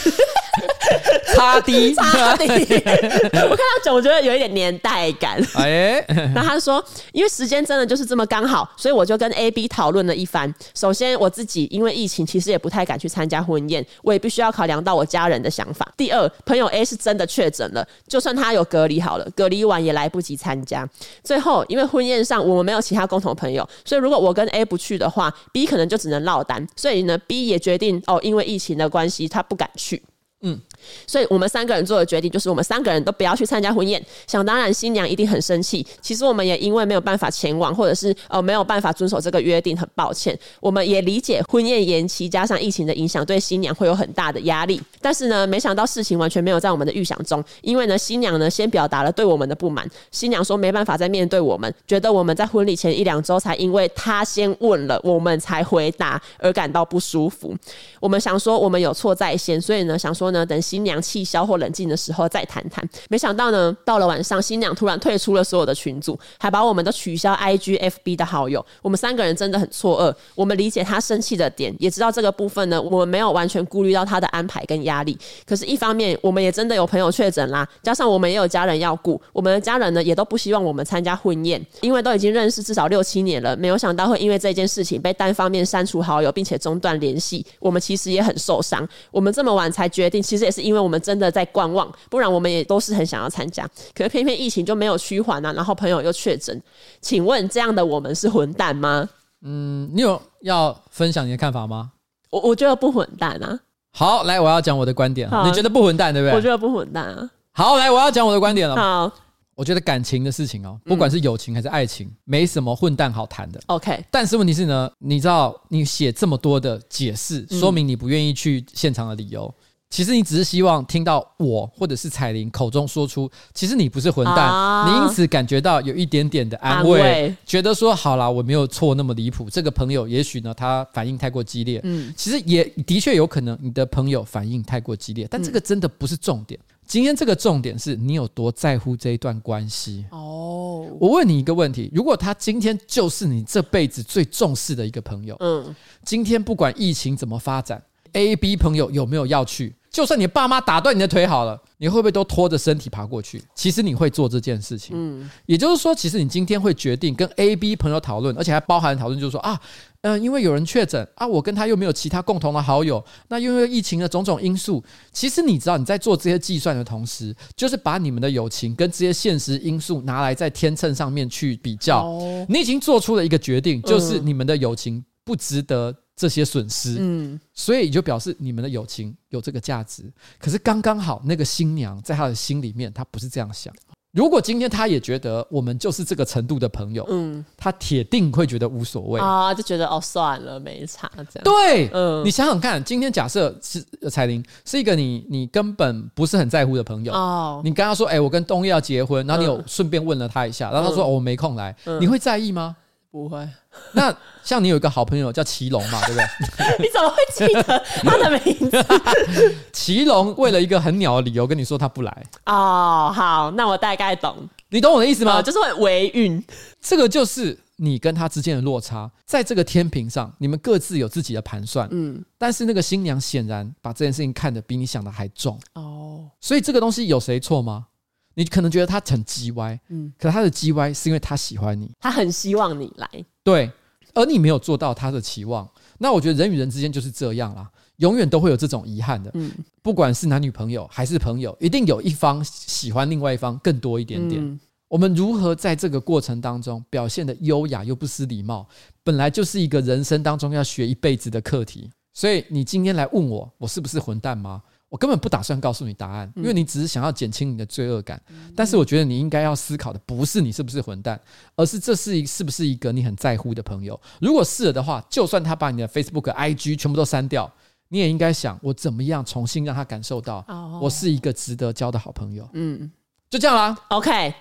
[1.34, 2.46] 差低，差低。
[2.46, 5.40] 我看到囧，我觉得有一点年代感。
[5.54, 10.52] 哎，那他说，因为时间真的就是这么刚好，所以我就跟 A、B 讨论了一番。
[10.74, 15.86] 首先，我自己因为疫情，其实也不太敢去参加婚宴，我也必须要考量到我家人的想法。
[15.96, 20.88] 第二，朋友 A 是真的确诊了，就算他有隔离好了，隔离完也来不及参加。
[21.22, 26.66] 最后，因为婚宴上我们没有其他共同朋友，所以如果我跟 A 不去的话，B 可能就只能落单。
[26.76, 30.02] 所以呢，B 也决定哦，因为疫情的关系，他不敢去。
[30.42, 30.58] 嗯，
[31.06, 34.00] 所以我们三个人做的决定就是，我们三个人都不要去参加婚宴。
[34.26, 35.86] 想当然，新娘一定很生气。
[36.00, 40.38] 其实我们也因为没有办法前往，或者是呃没有办法遵守这个约定，很抱歉。
[40.60, 44.80] 我们也理解婚宴延期加上疫情的影响，对新娘会有很大的压力。
[45.02, 47.44] 但是呢，没想到事情完全没有在我们的预想中。
[47.60, 49.86] 因为呢，新娘呢先表达了对我们的不满。
[50.10, 57.54] 新娘说没办法再面对我们，觉得我们在婚礼前一两周才因为她先问了，我们才回答而感到不舒服。
[57.98, 60.30] 我们想说我们有错在先，所以呢想说。
[60.30, 62.88] 呢，等新娘气消或冷静的时候再谈谈。
[63.08, 68.64] 没想到呢，到了晚上，新娘突然退出了所有的群组，还把我们都取消 IG、FB 的好友。
[68.80, 70.14] 我们三个人真的很错愕。
[70.36, 75.18] 我们理解她生气的点，也知道这个部分呢，我们没有完全顾虑到她的安排跟压力。
[75.44, 87.44] 可是，一方面，我们也真的有朋友确诊啦，加上我们也有家人要顾，我们的家人呢，也都不希望我们参加婚宴，因为都已经认识至少六七年了，没有想到会因为这件事情被单方面删除好友，并且中断联系。
[87.58, 88.88] 我们其实也很受伤。
[89.10, 90.20] 我们这么晚才决定。
[90.30, 93.68] 其实也是因为我们真的在观望，不然我们也都是很想要参加。
[93.94, 96.62] 可是偏偏疫情就没有趋缓啊，然后朋友又确诊。
[97.00, 99.08] 请问这样的我们是混蛋吗？
[99.42, 101.92] 嗯，你有要分享你的看法吗？
[102.30, 103.58] 我我觉得不混蛋啊。
[103.92, 105.28] 好，来，我要讲我的观点。
[105.28, 106.36] 好你觉得不混蛋对不对？
[106.36, 107.30] 我觉得不混蛋啊。
[107.52, 108.76] 好，来，我要讲我的观点了。
[108.76, 109.10] 好，
[109.56, 113.60] 我觉得感情的事情哦，不管是友情还是爱情，嗯、没什么混蛋好谈的。
[113.66, 119.52] OK，但是问题是呢，你知道你写这么多的解释，说明你不愿意去现场的理由。
[119.90, 129.50] 嗯其实你只是希望听到我或者是彩玲口中说出，其实你不是混蛋，啊、你因此感觉到有一点点的安慰，安慰觉得说好啦，我没有错那么离谱。
[129.50, 136.58] 这个朋友也许呢，他反应太过激烈，嗯，其实也的确有可能你的朋友反应太过激烈，但这个真的不是重点。
[136.60, 140.04] 嗯、今天这个重点是你有多在乎这一段关系。
[140.12, 145.74] 哦，我问你一个问题：如果他今天就是你这辈子最重视的一个朋友，嗯，
[146.04, 147.82] 今天不管疫情怎么发展
[148.12, 149.74] ，A、B 朋友有没有要去？
[149.90, 153.42] 就算你爸妈打断你的腿好了，你会不会都拖着身体爬过去？
[153.56, 154.94] 其实你会做这件事情。
[154.96, 159.60] 嗯，也就是说，其实你今天会决定跟 A、B 朋友讨论，而且还包含讨论，就是说啊，
[160.02, 164.80] 嗯、呃，因为有人确诊啊，我跟他又没有其他共同的好友，那因为疫情的种种因素，
[165.10, 172.04] 其实你知道你在做这些计算的同时，就是把你们的友情跟这些现实因素拿来在天秤上面去比较。
[172.04, 175.92] 哦，你已经做出了一个决定，就是你们的友情不值得。
[176.20, 180.04] 这些损失，嗯，所以就表示你们的友情有这个价值。
[180.38, 183.72] 可是刚刚好，那个新娘在她的心里面，她不是这样想。
[184.12, 189.18] 如果今天她也觉得我们就是这个程度的朋友，嗯，她铁定会觉得无所谓。
[189.18, 191.42] 啊，就觉得哦，算了，没差这样。
[191.42, 197.14] 对，嗯，你想想看，今天假设是彩玲是一个你你根本不是很在乎的朋友。
[197.14, 202.76] 哦，你跟他说，哎，我跟东叶要结婚，然后你有顺便问了他一下，然后他说，哦，我没空来，你会在意吗？
[203.10, 203.48] 不会。
[203.92, 206.78] 那像你有一个好朋友叫祁龙嘛，对不对？
[206.78, 208.84] 你怎么会记得他的名字？
[209.72, 213.12] 祁龙为了一个很鸟的理由跟你说他不来哦。
[213.14, 214.48] 好，那我大概懂。
[214.68, 215.42] 你懂我的意思吗？
[215.42, 216.42] 就是会维运，
[216.80, 221.88] 这个就是你跟他之间的落差，在这个天平上，你们各自有自己的盘算。
[221.90, 226.30] 嗯，但是那个新娘显然把这件事情看得比你想的还重哦。
[226.40, 227.86] 所以这个东西有谁错吗？
[228.34, 233.08] 你可能觉得他很叽歪，嗯，可他的叽歪是因为他喜欢你，他很希望你来，
[233.42, 233.70] 对，
[234.14, 235.68] 而你没有做到他的期望。
[235.98, 239.50] 那我觉得人与人之间就是这样啦，永远都会有这种遗憾的，嗯，
[239.82, 244.42] 不管是男女朋友还是朋友，一定有一方喜欢另外一方更多一点点。
[244.42, 244.58] 嗯，
[244.88, 248.66] 我们如何在这个过程当中表现得优雅又不失礼貌，
[249.04, 251.90] 本来就是一个人生当中要学一辈子的课题。
[252.12, 254.62] 所以你今天来问我，我是不是混蛋吗？
[254.90, 258.20] 我根本不打算告诉你答案，因为你只是想要减轻你的罪恶感。
[258.56, 261.18] 但是我觉得你应该要思考的不是你是不是混蛋，
[261.54, 263.98] 而是这是一是不是一个你很在乎的朋友。
[264.20, 267.50] 如果是的话，就算他把你的 Facebook、IG 全部都删掉，
[267.88, 270.44] 你也应该想我怎么样重新让他感受到
[270.82, 272.48] 我是一个值得交的好朋友。
[272.54, 272.90] 嗯，
[273.30, 273.78] 就这样啦。
[273.90, 274.34] OK，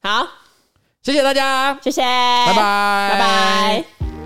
[0.00, 0.26] 好，
[1.02, 4.21] 谢谢大家，谢谢，拜拜，拜拜。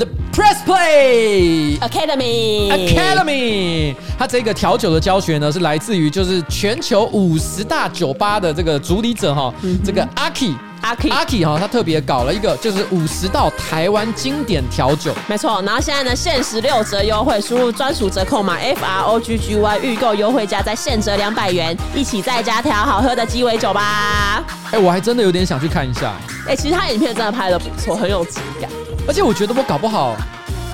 [0.00, 9.52] The Press Play Academy Academy，它这个调酒的教学呢，是来自于就是全球五十大酒吧的这个主理者哈，
[9.84, 15.60] 这个阿 Key 阿 Key 阿 Key 哈，他特别搞了一个就是五十道台湾经典调酒，没错。
[15.66, 24.42] 然后现在呢，限时六折优惠，输入专属折扣码 F R O G G Y，预购优惠价再现折两百元，一起在家调好喝的鸡尾酒吧。
[24.70, 26.14] 哎，我还真的有点想去看一下。
[26.48, 28.70] 哎，其实他影片真的拍的不错，很有质感。
[29.10, 30.14] 而且我觉得我搞不好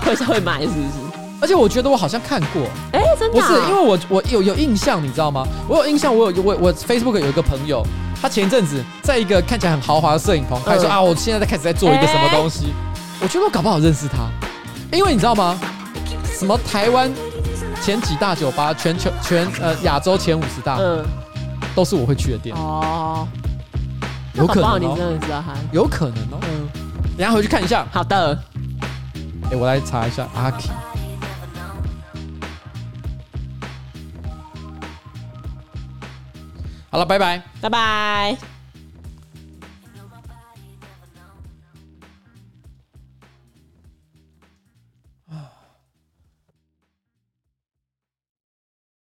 [0.03, 0.83] 会会买，是不是？
[1.41, 5.43] 而且我觉得我好像看过，哎，真的、啊、不是，因为我我有有印象，你知道吗？
[5.67, 7.83] 我有印象，我有我我 Facebook 有一个朋友，
[8.21, 12.75] 他前一阵子在一个看起来很豪华的摄影棚，他说、嗯、啊，我现在在开始在做一个什么东西。
[13.23, 14.29] 我觉得我搞不好认识他，
[14.95, 15.59] 因为你知道吗？
[16.39, 17.11] 什么台湾
[17.83, 21.03] 前几大酒吧，全球全呃亚洲前五十大，嗯，
[21.75, 23.27] 都是我会去的店哦。
[24.35, 25.55] 有可能、哦，你真的知道他？
[25.73, 26.86] 有可能哦，嗯。
[27.17, 27.87] 等下回去看一下。
[27.91, 28.39] 好的。
[29.51, 30.71] 哎，我来查一下阿 Key。
[36.91, 38.56] 好了，拜拜，拜拜。